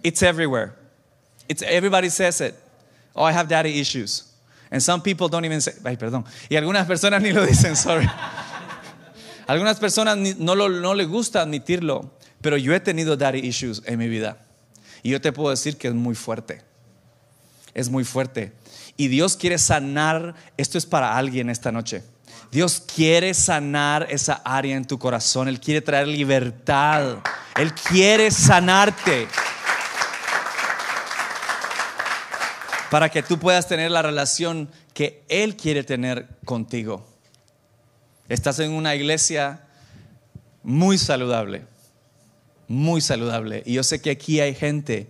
[0.04, 0.76] It's everywhere.
[1.48, 2.54] It's, everybody says it.
[3.16, 4.26] Oh, I have daddy issues.
[4.70, 6.26] And some people don't even say, ay, perdón.
[6.50, 8.10] Y algunas personas ni lo dicen, sorry.
[9.50, 13.98] Algunas personas no, lo, no les gusta admitirlo, pero yo he tenido daddy issues en
[13.98, 14.38] mi vida.
[15.02, 16.62] Y yo te puedo decir que es muy fuerte.
[17.74, 18.54] Es muy fuerte.
[18.96, 22.04] Y Dios quiere sanar, esto es para alguien esta noche.
[22.52, 25.48] Dios quiere sanar esa área en tu corazón.
[25.48, 27.18] Él quiere traer libertad.
[27.56, 29.28] Él quiere sanarte.
[32.90, 37.06] para que tú puedas tener la relación que Él quiere tener contigo.
[38.30, 39.60] Estás en una iglesia
[40.62, 41.64] muy saludable,
[42.68, 43.64] muy saludable.
[43.66, 45.10] Y yo sé que aquí hay gente,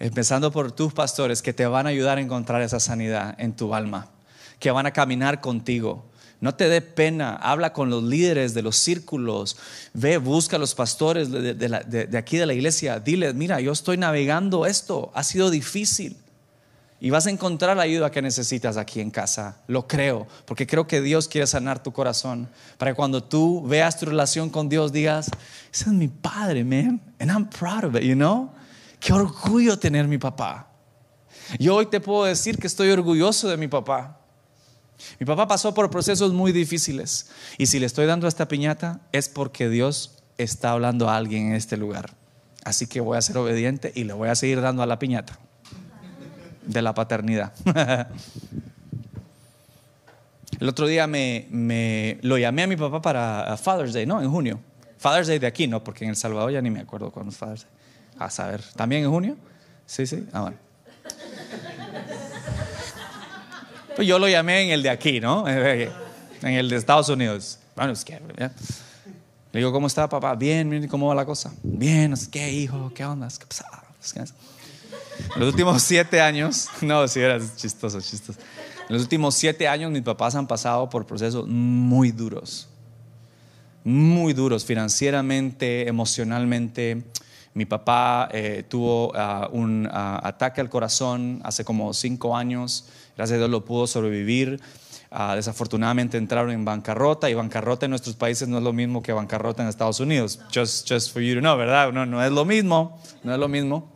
[0.00, 3.72] empezando por tus pastores, que te van a ayudar a encontrar esa sanidad en tu
[3.72, 4.10] alma,
[4.58, 6.06] que van a caminar contigo.
[6.40, 9.56] No te dé pena, habla con los líderes de los círculos,
[9.92, 13.96] ve, busca a los pastores de, de aquí de la iglesia, dile, mira, yo estoy
[13.96, 16.16] navegando esto, ha sido difícil
[17.04, 19.58] y vas a encontrar la ayuda que necesitas aquí en casa.
[19.66, 22.48] Lo creo, porque creo que Dios quiere sanar tu corazón.
[22.78, 25.28] Para que cuando tú veas tu relación con Dios digas,
[25.70, 27.02] ese es mi padre, man.
[27.18, 28.50] And I'm proud of it, you know?
[29.00, 30.66] Qué orgullo tener mi papá.
[31.58, 34.18] Yo hoy te puedo decir que estoy orgulloso de mi papá.
[35.20, 37.28] Mi papá pasó por procesos muy difíciles.
[37.58, 41.52] Y si le estoy dando esta piñata es porque Dios está hablando a alguien en
[41.52, 42.14] este lugar.
[42.64, 45.38] Así que voy a ser obediente y le voy a seguir dando a la piñata
[46.66, 47.52] de la paternidad.
[50.60, 54.22] El otro día me, lo llamé a mi papá para Father's Day, ¿no?
[54.22, 54.60] En junio.
[54.98, 55.82] Father's Day de aquí, ¿no?
[55.82, 57.70] Porque en El Salvador ya ni me acuerdo cuándo es Father's Day.
[58.18, 59.36] A saber, ¿también en junio?
[59.86, 60.26] Sí, sí.
[60.32, 60.56] Ah, bueno.
[63.96, 65.44] Pues yo lo llamé en el de aquí, ¿no?
[66.42, 67.58] En el de Estados Unidos.
[67.74, 68.20] Bueno, es que.
[69.54, 70.34] Le digo, ¿cómo está, papá?
[70.34, 71.52] Bien, ¿cómo va la cosa?
[71.62, 73.28] Bien, qué, hijo, ¿qué onda?
[73.28, 73.64] ¿Qué pasa?
[75.36, 78.38] Los últimos siete años, no, si era chistoso, chistoso.
[78.88, 82.68] En los últimos siete años mis papás han pasado por procesos muy duros,
[83.82, 87.02] muy duros financieramente, emocionalmente.
[87.54, 93.36] Mi papá eh, tuvo ah, un ah, ataque al corazón hace como cinco años, gracias
[93.36, 94.60] a Dios lo pudo sobrevivir.
[95.16, 99.12] Ah, desafortunadamente entraron en bancarrota y bancarrota en nuestros países no es lo mismo que
[99.12, 100.40] bancarrota en Estados Unidos.
[100.52, 101.92] Just, just for you to know, ¿verdad?
[101.92, 103.93] No, no es lo mismo, no es lo mismo.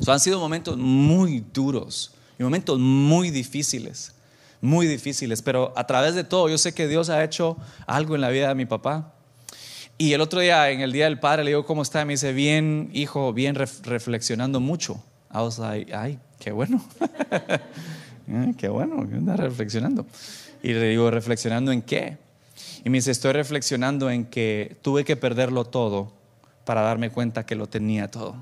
[0.00, 4.14] So, han sido momentos muy duros y momentos muy difíciles,
[4.60, 8.20] muy difíciles, pero a través de todo yo sé que Dios ha hecho algo en
[8.20, 9.12] la vida de mi papá.
[9.98, 12.04] Y el otro día, en el Día del Padre, le digo, ¿cómo está?
[12.04, 15.02] Me dice, bien, hijo, bien reflexionando mucho.
[15.32, 16.84] I was like, ay, qué bueno.
[18.58, 20.06] qué bueno, anda reflexionando.
[20.62, 22.18] Y le digo, ¿reflexionando en qué?
[22.84, 26.12] Y me dice, estoy reflexionando en que tuve que perderlo todo
[26.64, 28.36] para darme cuenta que lo tenía todo.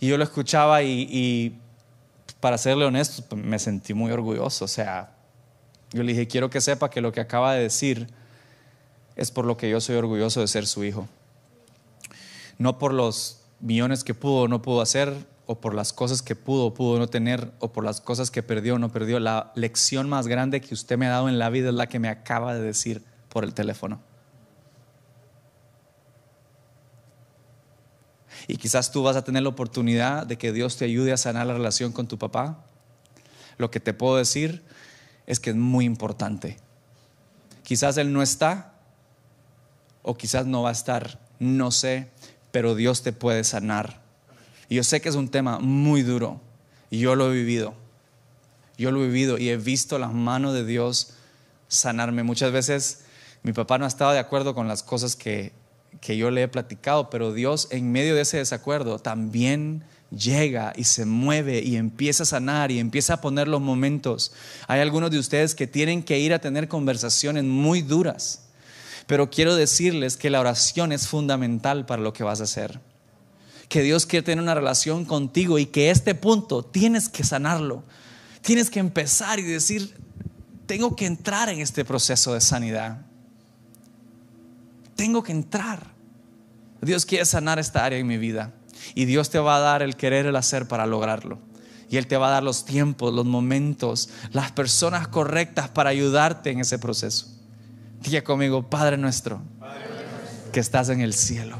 [0.00, 1.60] Y yo lo escuchaba y,
[2.40, 4.64] para serle honesto, me sentí muy orgulloso.
[4.64, 5.12] O sea,
[5.92, 8.08] yo le dije, quiero que sepa que lo que acaba de decir
[9.14, 11.06] es por lo que yo soy orgulloso de ser su hijo.
[12.56, 16.36] No por los millones que pudo o no pudo hacer, o por las cosas que
[16.36, 19.20] pudo o pudo no tener, o por las cosas que perdió o no perdió.
[19.20, 21.98] La lección más grande que usted me ha dado en la vida es la que
[21.98, 24.00] me acaba de decir por el teléfono.
[28.50, 31.46] Y quizás tú vas a tener la oportunidad de que Dios te ayude a sanar
[31.46, 32.64] la relación con tu papá.
[33.58, 34.62] Lo que te puedo decir
[35.26, 36.58] es que es muy importante.
[37.62, 38.74] Quizás Él no está
[40.02, 42.08] o quizás no va a estar, no sé,
[42.50, 44.00] pero Dios te puede sanar
[44.70, 46.40] y yo sé que es un tema muy duro.
[46.90, 47.74] Y yo lo he vivido.
[48.78, 51.14] Yo lo he vivido y he visto las manos de Dios
[51.66, 52.22] sanarme.
[52.22, 53.00] Muchas veces
[53.42, 55.52] mi papá no ha estado de acuerdo con las cosas que,
[56.00, 60.84] que yo le he platicado, pero Dios en medio de ese desacuerdo también llega y
[60.84, 64.32] se mueve y empieza a sanar y empieza a poner los momentos.
[64.66, 68.48] Hay algunos de ustedes que tienen que ir a tener conversaciones muy duras,
[69.06, 72.80] pero quiero decirles que la oración es fundamental para lo que vas a hacer
[73.70, 77.84] que Dios quiere tener una relación contigo y que este punto tienes que sanarlo.
[78.42, 79.94] Tienes que empezar y decir,
[80.66, 83.06] tengo que entrar en este proceso de sanidad.
[85.00, 85.94] Tengo que entrar.
[86.82, 88.52] Dios quiere sanar esta área en mi vida
[88.94, 91.38] y Dios te va a dar el querer, el hacer para lograrlo.
[91.88, 96.50] Y Él te va a dar los tiempos, los momentos, las personas correctas para ayudarte
[96.50, 97.26] en ese proceso.
[98.00, 99.42] Diga conmigo, Padre nuestro,
[100.52, 101.56] que estás en el cielo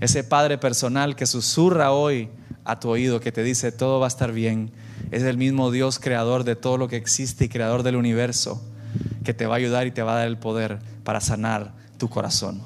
[0.00, 2.28] ese Padre personal que susurra hoy
[2.64, 4.72] a tu oído, que te dice, todo va a estar bien.
[5.10, 8.62] Es el mismo Dios creador de todo lo que existe y creador del universo,
[9.26, 12.08] que te va a ayudar y te va a dar el poder para sanar tu
[12.08, 12.62] corazón.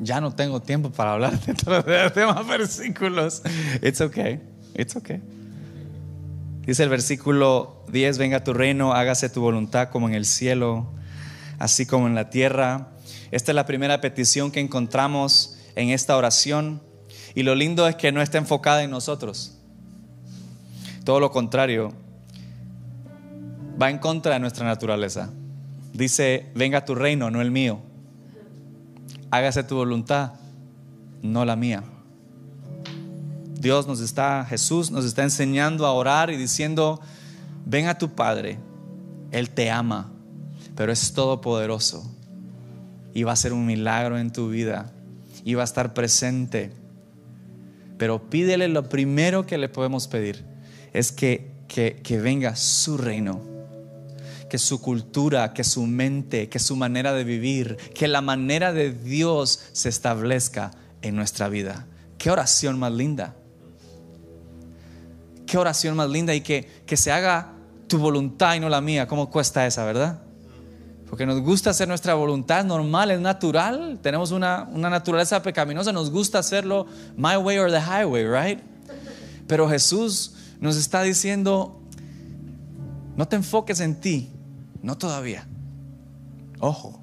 [0.00, 3.42] Ya no tengo tiempo para hablar de los demás versículos.
[3.80, 4.42] It's okay.
[4.74, 5.22] It's okay.
[6.66, 10.92] Dice el versículo 10, venga tu reino, hágase tu voluntad como en el cielo,
[11.60, 12.88] así como en la tierra.
[13.30, 16.82] Esta es la primera petición que encontramos en esta oración.
[17.34, 19.58] Y lo lindo es que no está enfocada en nosotros.
[21.04, 21.92] Todo lo contrario,
[23.80, 25.30] va en contra de nuestra naturaleza.
[25.92, 27.80] Dice, venga tu reino, no el mío.
[29.30, 30.32] Hágase tu voluntad,
[31.22, 31.82] no la mía.
[33.58, 37.00] Dios nos está, Jesús nos está enseñando a orar y diciendo,
[37.64, 38.58] ven a tu Padre,
[39.30, 40.12] Él te ama,
[40.76, 42.14] pero es todopoderoso
[43.14, 44.92] y va a ser un milagro en tu vida
[45.44, 46.72] y va a estar presente.
[47.96, 50.44] Pero pídele lo primero que le podemos pedir,
[50.92, 53.52] es que, que, que venga su reino
[54.50, 58.92] que su cultura, que su mente, que su manera de vivir, que la manera de
[58.92, 60.70] Dios se establezca
[61.02, 61.88] en nuestra vida.
[62.18, 63.34] Qué oración más linda
[65.54, 67.52] qué oración más linda y que, que se haga
[67.86, 69.06] tu voluntad y no la mía.
[69.06, 70.23] ¿Cómo cuesta esa, verdad?
[71.08, 73.98] Porque nos gusta hacer nuestra voluntad normal, es natural.
[74.02, 76.86] Tenemos una, una naturaleza pecaminosa, nos gusta hacerlo
[77.16, 78.60] my way or the highway, right?
[79.46, 81.80] Pero Jesús nos está diciendo,
[83.16, 84.30] no te enfoques en ti,
[84.82, 85.46] no todavía.
[86.58, 87.00] Ojo,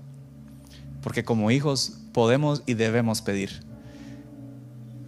[1.01, 3.63] porque como hijos podemos y debemos pedir.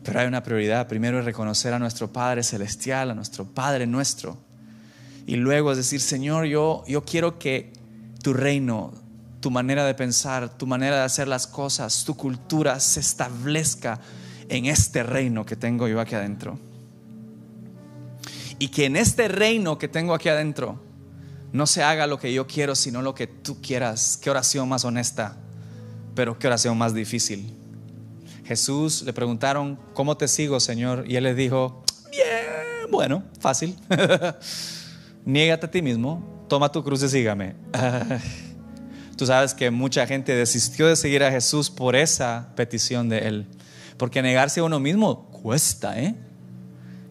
[0.03, 0.87] Pero hay una prioridad.
[0.87, 4.37] Primero es reconocer a nuestro Padre Celestial, a nuestro Padre nuestro.
[5.25, 7.71] Y luego es decir, Señor, yo, yo quiero que
[8.23, 8.91] tu reino,
[9.41, 13.99] tu manera de pensar, tu manera de hacer las cosas, tu cultura se establezca
[14.49, 16.57] en este reino que tengo yo aquí adentro.
[18.57, 20.81] Y que en este reino que tengo aquí adentro
[21.51, 24.17] no se haga lo que yo quiero, sino lo que tú quieras.
[24.21, 25.35] Qué oración más honesta,
[26.15, 27.53] pero qué oración más difícil.
[28.45, 31.03] Jesús le preguntaron, ¿cómo te sigo, Señor?
[31.07, 33.75] Y él les dijo, bien, bueno, fácil.
[35.25, 37.55] Niégate a ti mismo, toma tu cruz y sígame.
[39.15, 43.47] Tú sabes que mucha gente desistió de seguir a Jesús por esa petición de él.
[43.97, 46.15] Porque negarse a uno mismo cuesta, ¿eh?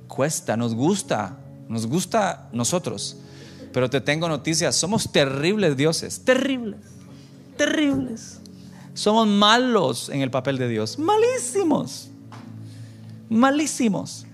[0.08, 3.16] Cuesta, nos gusta, nos gusta nosotros.
[3.72, 6.80] Pero te tengo noticias, somos terribles dioses, terribles,
[7.56, 8.40] terribles.
[8.94, 12.10] Somos malos en el papel de Dios, malísimos,
[13.30, 14.26] malísimos.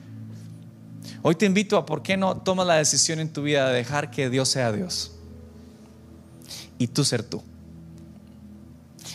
[1.23, 4.11] Hoy te invito a por qué no tomas la decisión en tu vida de dejar
[4.11, 5.12] que Dios sea Dios
[6.79, 7.43] y tú ser tú.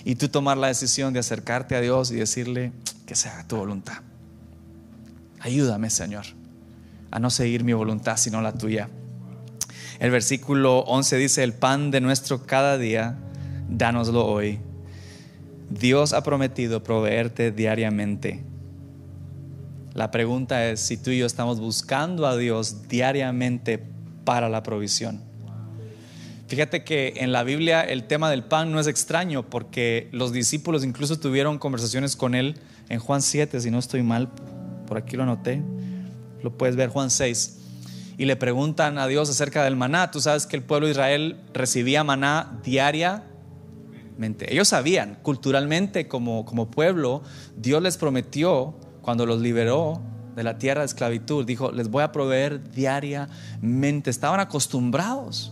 [0.06, 2.74] Y tú tomar la decisión de acercarte a Dios y decirle
[3.06, 4.00] que se haga tu voluntad.
[5.40, 6.26] Ayúdame, Señor,
[7.10, 8.90] a no seguir mi voluntad, sino la tuya.
[10.00, 13.18] El versículo 11 dice, el pan de nuestro cada día,
[13.70, 14.60] dánoslo hoy.
[15.70, 18.44] Dios ha prometido proveerte diariamente.
[19.94, 23.80] La pregunta es si tú y yo estamos buscando a Dios diariamente
[24.24, 25.22] para la provisión.
[26.48, 30.84] Fíjate que en la Biblia el tema del pan no es extraño porque los discípulos
[30.84, 32.58] incluso tuvieron conversaciones con él
[32.90, 34.30] en Juan 7, si no estoy mal,
[34.88, 35.62] por aquí lo anoté,
[36.42, 37.60] lo puedes ver Juan 6,
[38.18, 40.12] y le preguntan a Dios acerca del maná.
[40.12, 43.24] Tú sabes que el pueblo de Israel recibía maná diariamente.
[44.52, 47.24] Ellos sabían, culturalmente como, como pueblo,
[47.56, 50.02] Dios les prometió cuando los liberó
[50.34, 54.10] de la tierra de esclavitud, dijo, les voy a proveer diariamente.
[54.10, 55.52] Estaban acostumbrados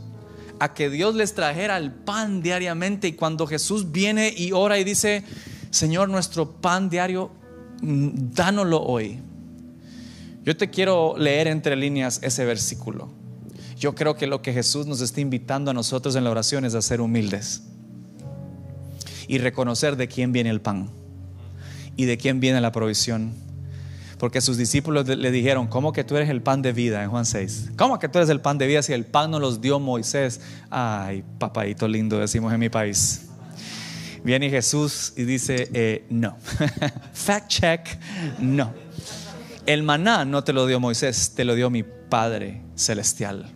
[0.60, 4.86] a que Dios les trajera el pan diariamente y cuando Jesús viene y ora y
[4.86, 5.24] dice,
[5.70, 7.30] Señor, nuestro pan diario,
[7.82, 9.20] mm, dánoslo hoy.
[10.46, 13.10] Yo te quiero leer entre líneas ese versículo.
[13.78, 16.74] Yo creo que lo que Jesús nos está invitando a nosotros en la oración es
[16.74, 17.64] a ser humildes
[19.28, 21.01] y reconocer de quién viene el pan
[21.96, 23.34] y de quién viene la provisión.
[24.22, 27.26] Porque sus discípulos le dijeron, ¿cómo que tú eres el pan de vida en Juan
[27.26, 27.72] 6?
[27.76, 30.42] ¿Cómo que tú eres el pan de vida si el pan no los dio Moisés?
[30.70, 33.24] Ay, papadito lindo, decimos en mi país.
[34.24, 36.38] Viene Jesús y dice, eh, no.
[37.14, 37.88] Fact check,
[38.38, 38.72] no.
[39.66, 43.50] El maná no te lo dio Moisés, te lo dio mi Padre Celestial.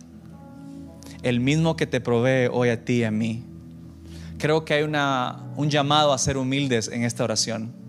[1.22, 3.44] El mismo que te provee hoy a ti y a mí.
[4.38, 7.85] Creo que hay un llamado a ser humildes en esta oración.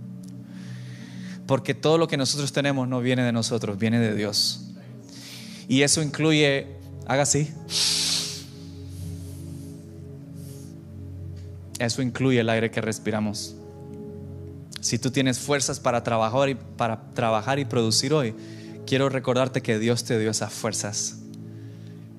[1.47, 4.65] Porque todo lo que nosotros tenemos no viene de nosotros, viene de Dios.
[5.69, 6.67] Y eso incluye,
[7.07, 7.49] haga así.
[11.79, 13.55] Eso incluye el aire que respiramos.
[14.81, 18.35] Si tú tienes fuerzas para trabajar y, para trabajar y producir hoy,
[18.85, 21.17] quiero recordarte que Dios te dio esas fuerzas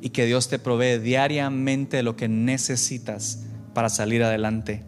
[0.00, 3.40] y que Dios te provee diariamente lo que necesitas
[3.74, 4.84] para salir adelante.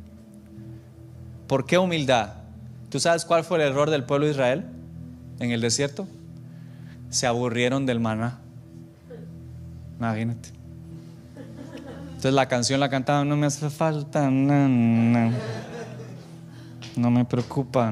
[1.47, 2.40] ¿Por qué humildad?
[2.91, 4.67] ¿Tú sabes cuál fue el error del pueblo de Israel
[5.39, 6.09] en el desierto?
[7.09, 8.41] Se aburrieron del maná.
[9.99, 10.51] Imagínate.
[12.09, 15.33] Entonces la canción la cantaban, no me hace falta, no,
[16.97, 17.91] no, me preocupa,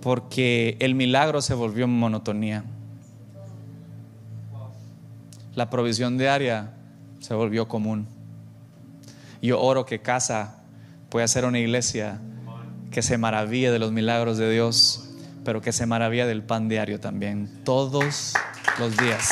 [0.00, 2.64] porque el milagro se volvió monotonía.
[5.54, 6.72] La provisión diaria
[7.20, 8.06] se volvió común.
[9.42, 10.61] Yo oro que casa
[11.12, 12.22] pueda ser una iglesia
[12.90, 15.10] que se maraville de los milagros de Dios,
[15.44, 18.32] pero que se maravilla del pan diario también, todos
[18.78, 19.28] los días.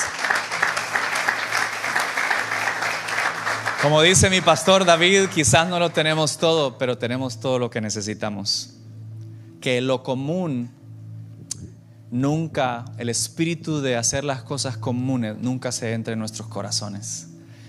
[3.80, 7.80] Como dice mi pastor David, quizás no lo tenemos todo, pero tenemos todo lo que
[7.80, 8.74] necesitamos.
[9.62, 10.70] Que lo común
[12.10, 17.28] nunca, el espíritu de hacer las cosas comunes nunca se entre en nuestros corazones.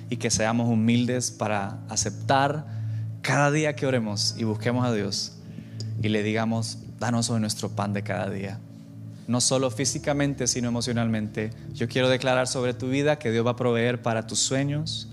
[0.10, 2.81] Y que seamos humildes para aceptar
[3.22, 5.34] cada día que oremos y busquemos a Dios
[6.02, 8.60] y le digamos, danos hoy nuestro pan de cada día.
[9.28, 11.52] No solo físicamente, sino emocionalmente.
[11.74, 15.08] Yo quiero declarar sobre tu vida que Dios va a proveer para tus sueños,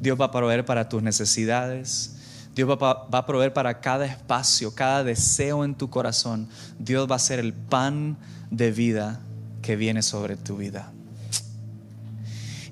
[0.00, 2.16] Dios va a proveer para tus necesidades.
[2.54, 6.48] Dios va, a proveer para cada espacio, cada deseo en tu corazón.
[6.78, 8.18] Dios va a ser el pan
[8.50, 9.20] de vida
[9.62, 10.92] que viene sobre tu vida.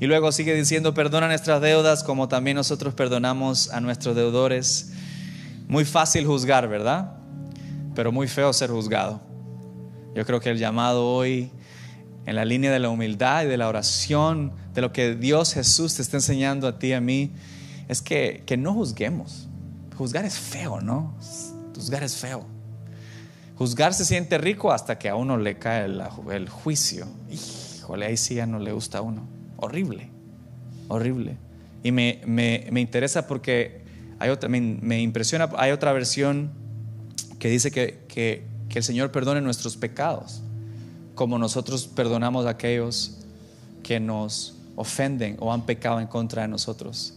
[0.01, 4.93] Y luego sigue diciendo, perdona nuestras deudas como también nosotros perdonamos a nuestros deudores.
[5.67, 7.15] Muy fácil juzgar, ¿verdad?
[7.95, 9.21] Pero muy feo ser juzgado.
[10.15, 11.51] Yo creo que el llamado hoy
[12.27, 15.95] en la línea de la humildad y de la oración, de lo que Dios Jesús
[15.95, 17.33] te está enseñando a ti y a mí,
[17.89, 19.49] es que, no juzguemos.
[19.97, 21.15] Juzgar es feo, ¿no?
[21.75, 22.47] Juzgar es feo.
[23.57, 27.07] Juzgar se siente rico hasta que a uno le cae el, juicio.
[27.31, 29.38] Híjole, ahí sí ya no le gusta a uno.
[29.59, 30.09] Horrible,
[30.89, 31.37] horrible.
[31.83, 33.83] Y me, interesa porque
[34.19, 36.51] hay otra, me, impresiona, hay otra versión
[37.39, 40.43] que dice que, que el Señor perdone nuestros pecados
[41.19, 43.17] como nosotros perdonamos a aquellos
[43.83, 47.15] que nos ofenden o han pecado en contra de nosotros.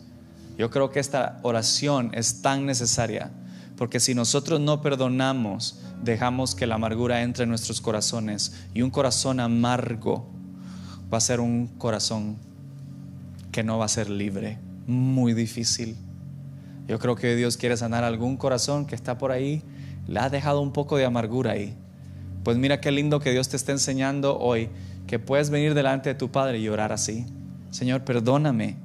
[0.57, 3.29] Yo creo que esta oración es tan necesaria
[3.77, 8.89] porque si nosotros no perdonamos, dejamos que la amargura entre en nuestros corazones y un
[8.89, 10.27] corazón amargo,
[11.11, 12.37] va a ser un corazón
[13.51, 15.97] que no va a ser libre, muy difícil.
[16.87, 19.61] Yo creo que Dios quiere sanar algún corazón que está por ahí,
[20.07, 21.75] le ha dejado un poco de amargura ahí.
[22.43, 24.69] Pues mira qué lindo que Dios te está enseñando hoy,
[25.07, 27.25] que puedes venir delante de tu Padre y orar así.
[27.69, 28.77] Señor, perdóname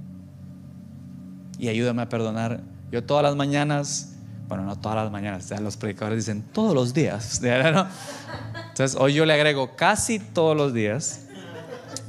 [1.59, 2.61] y ayúdame a perdonar.
[2.93, 4.15] Yo todas las mañanas,
[4.49, 7.41] bueno, no todas las mañanas, los predicadores dicen todos los días.
[8.69, 11.26] Entonces hoy yo le agrego casi todos los días,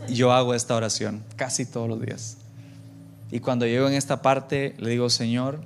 [0.09, 2.37] yo hago esta oración, casi todos los días.
[3.31, 5.61] Y cuando llego en esta parte, le digo, Señor,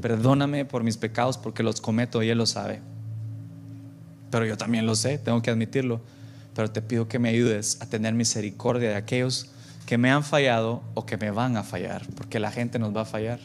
[0.00, 2.80] perdóname por mis pecados porque los cometo y Él lo sabe.
[4.30, 6.00] Pero yo también lo sé, tengo que admitirlo.
[6.54, 9.50] Pero te pido que me ayudes a tener misericordia de aquellos
[9.86, 13.02] que me han fallado o que me van a fallar, porque la gente nos va
[13.02, 13.40] a fallar.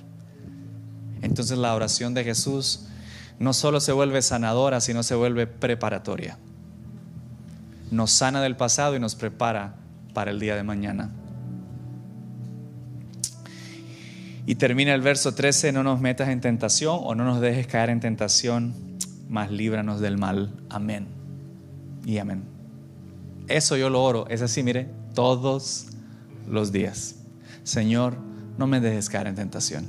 [1.21, 2.87] Entonces la oración de Jesús
[3.39, 6.37] no solo se vuelve sanadora, sino se vuelve preparatoria.
[7.91, 9.75] Nos sana del pasado y nos prepara
[10.13, 11.11] para el día de mañana.
[14.45, 17.89] Y termina el verso 13, no nos metas en tentación o no nos dejes caer
[17.89, 18.73] en tentación,
[19.29, 20.51] mas líbranos del mal.
[20.69, 21.07] Amén.
[22.05, 22.43] Y amén.
[23.47, 25.87] Eso yo lo oro, es así, mire, todos
[26.49, 27.15] los días.
[27.63, 28.17] Señor,
[28.57, 29.85] no me dejes caer en tentación.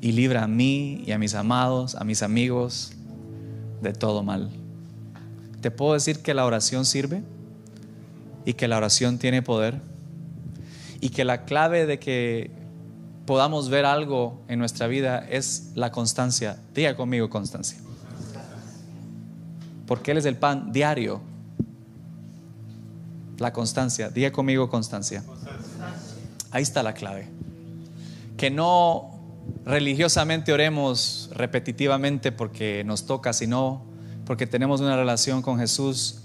[0.00, 2.92] Y libra a mí y a mis amados, a mis amigos,
[3.80, 4.50] de todo mal.
[5.60, 7.22] ¿Te puedo decir que la oración sirve?
[8.44, 9.80] Y que la oración tiene poder.
[11.00, 12.50] Y que la clave de que
[13.26, 16.58] podamos ver algo en nuestra vida es la constancia.
[16.74, 17.78] Diga conmigo constancia.
[19.86, 21.20] Porque Él es el pan diario
[23.38, 24.08] la constancia.
[24.08, 25.22] Diga conmigo constancia.
[26.50, 27.28] Ahí está la clave.
[28.36, 29.10] Que no
[29.64, 33.84] religiosamente oremos repetitivamente porque nos toca, sino
[34.24, 36.21] porque tenemos una relación con Jesús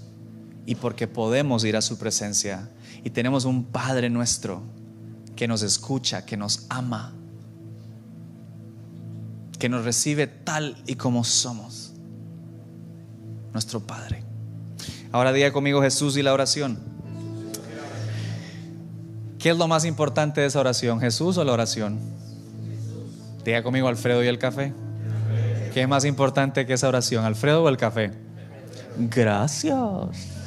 [0.68, 2.68] y porque podemos ir a su presencia.
[3.02, 4.60] Y tenemos un Padre nuestro
[5.34, 7.14] que nos escucha, que nos ama,
[9.58, 11.94] que nos recibe tal y como somos.
[13.54, 14.22] Nuestro Padre.
[15.10, 16.78] Ahora diga conmigo Jesús y la oración.
[19.38, 21.00] ¿Qué es lo más importante de esa oración?
[21.00, 21.98] ¿Jesús o la oración?
[23.42, 24.74] Diga conmigo Alfredo y el café.
[25.72, 27.24] ¿Qué es más importante que esa oración?
[27.24, 28.12] ¿Alfredo o el café?
[28.98, 30.37] Gracias.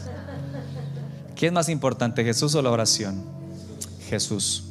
[1.41, 3.19] ¿Qué es más importante, Jesús o la oración?
[4.07, 4.65] Jesús.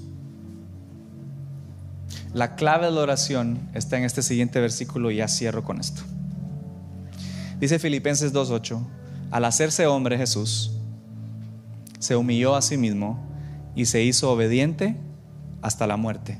[2.32, 6.02] La clave de la oración está en este siguiente versículo y ya cierro con esto.
[7.58, 8.86] Dice Filipenses 2.8,
[9.32, 10.70] al hacerse hombre Jesús,
[11.98, 13.18] se humilló a sí mismo
[13.74, 14.96] y se hizo obediente
[15.62, 16.38] hasta la muerte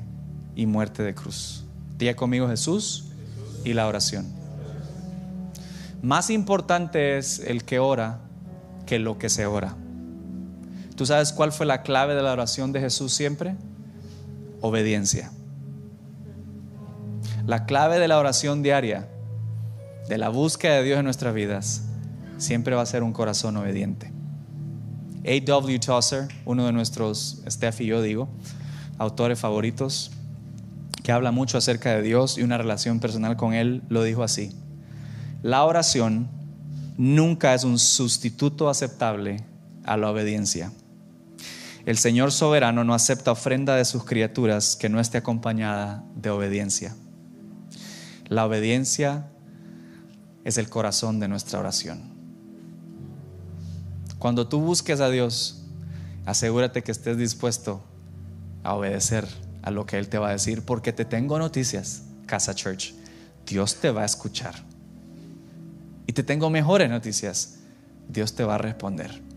[0.55, 1.65] y muerte de cruz.
[1.97, 3.11] Diga conmigo Jesús
[3.65, 4.31] y la oración.
[6.01, 8.21] Más importante es el que ora
[8.85, 9.75] que lo que se ora.
[11.01, 13.55] ¿Tú sabes cuál fue la clave de la oración de Jesús siempre?
[14.61, 15.31] Obediencia.
[17.47, 19.09] La clave de la oración diaria,
[20.07, 21.85] de la búsqueda de Dios en nuestras vidas,
[22.37, 24.13] siempre va a ser un corazón obediente.
[25.25, 25.79] A.W.
[25.79, 28.29] Tozer, uno de nuestros, Steph y yo digo,
[28.99, 30.11] autores favoritos,
[31.01, 34.55] que habla mucho acerca de Dios y una relación personal con Él, lo dijo así.
[35.41, 36.29] La oración
[36.95, 39.43] nunca es un sustituto aceptable
[39.83, 40.71] a la obediencia.
[41.85, 46.95] El Señor soberano no acepta ofrenda de sus criaturas que no esté acompañada de obediencia.
[48.27, 49.27] La obediencia
[50.43, 52.01] es el corazón de nuestra oración.
[54.19, 55.63] Cuando tú busques a Dios,
[56.25, 57.83] asegúrate que estés dispuesto
[58.63, 59.27] a obedecer
[59.63, 62.93] a lo que Él te va a decir, porque te tengo noticias, Casa Church.
[63.47, 64.55] Dios te va a escuchar.
[66.05, 67.57] Y te tengo mejores noticias.
[68.07, 69.30] Dios te va a responder.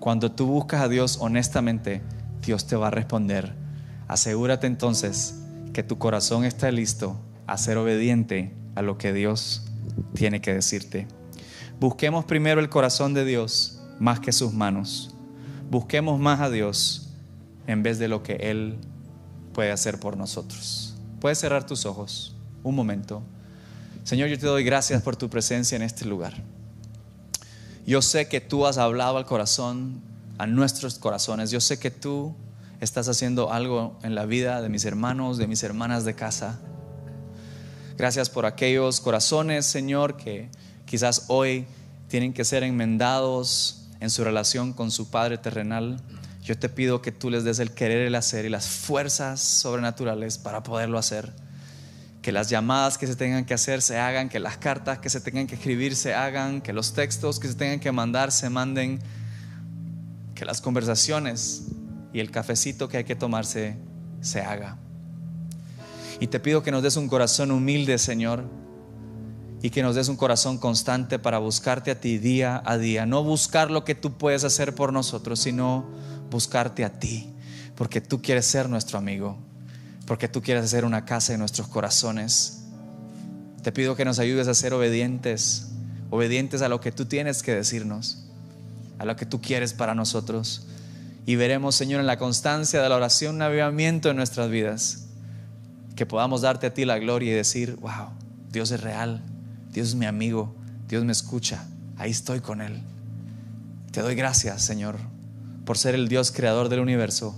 [0.00, 2.02] Cuando tú buscas a Dios honestamente,
[2.42, 3.54] Dios te va a responder.
[4.08, 5.42] Asegúrate entonces
[5.72, 9.66] que tu corazón está listo a ser obediente a lo que Dios
[10.14, 11.08] tiene que decirte.
[11.80, 15.14] Busquemos primero el corazón de Dios más que sus manos.
[15.70, 17.10] Busquemos más a Dios
[17.66, 18.78] en vez de lo que Él
[19.52, 20.96] puede hacer por nosotros.
[21.20, 23.22] Puedes cerrar tus ojos un momento.
[24.04, 26.34] Señor, yo te doy gracias por tu presencia en este lugar.
[27.86, 30.02] Yo sé que tú has hablado al corazón,
[30.38, 31.50] a nuestros corazones.
[31.50, 32.34] Yo sé que tú
[32.80, 36.58] estás haciendo algo en la vida de mis hermanos, de mis hermanas de casa.
[37.96, 40.50] Gracias por aquellos corazones, Señor, que
[40.84, 41.64] quizás hoy
[42.08, 45.98] tienen que ser enmendados, en su relación con su Padre terrenal,
[46.42, 50.38] yo te pido que tú les des el querer, el hacer y las fuerzas sobrenaturales
[50.38, 51.32] para poderlo hacer.
[52.26, 55.20] Que las llamadas que se tengan que hacer se hagan, que las cartas que se
[55.20, 58.98] tengan que escribir se hagan, que los textos que se tengan que mandar se manden.
[60.34, 61.66] que las conversaciones
[62.12, 63.76] y el cafecito que hay que tomarse
[64.22, 64.76] se haga.
[66.18, 68.42] Y te pido que nos des un corazón humilde, Señor,
[69.62, 73.06] y que nos des un corazón constante para buscarte a ti día a día.
[73.06, 75.88] No buscar lo que tú puedes hacer por nosotros, sino
[76.28, 77.32] buscarte a ti,
[77.76, 79.38] porque tú quieres ser nuestro amigo,
[80.06, 82.62] porque tú quieres hacer una casa en nuestros corazones.
[83.62, 85.68] Te pido que nos ayudes a ser obedientes,
[86.10, 88.24] obedientes a lo que tú tienes que decirnos,
[88.98, 90.68] a lo que tú quieres para nosotros.
[91.26, 95.06] Y veremos, Señor, en la constancia de la oración un avivamiento en nuestras vidas.
[95.96, 98.10] Que podamos darte a ti la gloria y decir, wow,
[98.52, 99.22] Dios es real,
[99.72, 100.54] Dios es mi amigo,
[100.88, 102.80] Dios me escucha, ahí estoy con Él.
[103.90, 104.96] Te doy gracias, Señor,
[105.64, 107.34] por ser el Dios creador del universo,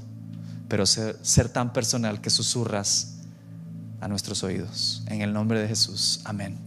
[0.68, 3.14] pero ser, tan personal que susurras
[4.00, 5.02] a nuestros oídos.
[5.06, 6.58] En el nombre de Jesús, amén.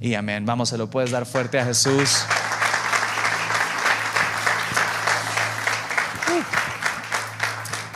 [0.00, 0.44] Y amén.
[0.44, 2.24] Vamos, se lo puedes dar fuerte a Jesús.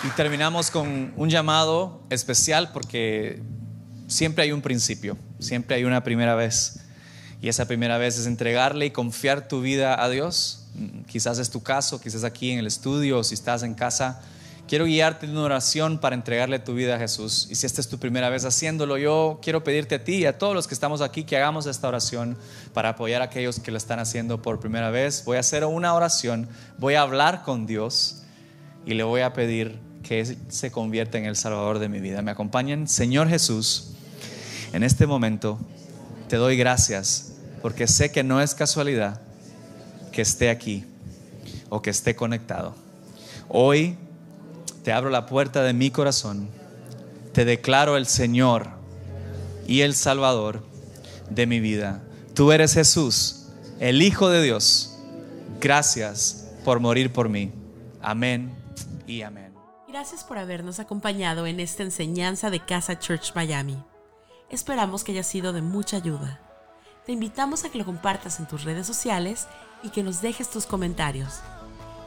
[0.04, 3.42] Y terminamos con un llamado especial porque
[4.06, 6.80] siempre hay un principio, siempre hay una primera vez.
[7.42, 10.66] Y esa primera vez es entregarle y confiar tu vida a Dios.
[11.08, 14.22] Quizás es tu caso, quizás aquí en el estudio, si estás en casa.
[14.68, 17.48] Quiero guiarte en una oración para entregarle tu vida a Jesús.
[17.50, 20.36] Y si esta es tu primera vez haciéndolo, yo quiero pedirte a ti y a
[20.36, 22.36] todos los que estamos aquí que hagamos esta oración
[22.74, 25.24] para apoyar a aquellos que lo están haciendo por primera vez.
[25.24, 28.24] Voy a hacer una oración, voy a hablar con Dios
[28.84, 32.20] y le voy a pedir que se convierta en el Salvador de mi vida.
[32.20, 32.88] ¿Me acompañan?
[32.88, 33.92] Señor Jesús,
[34.74, 35.58] en este momento
[36.28, 39.22] te doy gracias porque sé que no es casualidad
[40.12, 40.84] que esté aquí
[41.70, 42.74] o que esté conectado.
[43.48, 43.96] Hoy
[44.88, 46.48] te abro la puerta de mi corazón,
[47.34, 48.68] te declaro el Señor
[49.66, 50.64] y el Salvador
[51.28, 52.02] de mi vida.
[52.32, 53.48] Tú eres Jesús,
[53.80, 54.96] el Hijo de Dios.
[55.60, 57.52] Gracias por morir por mí.
[58.00, 58.50] Amén
[59.06, 59.52] y amén.
[59.88, 63.76] Gracias por habernos acompañado en esta enseñanza de Casa Church Miami.
[64.48, 66.40] Esperamos que haya sido de mucha ayuda.
[67.04, 69.48] Te invitamos a que lo compartas en tus redes sociales
[69.82, 71.42] y que nos dejes tus comentarios.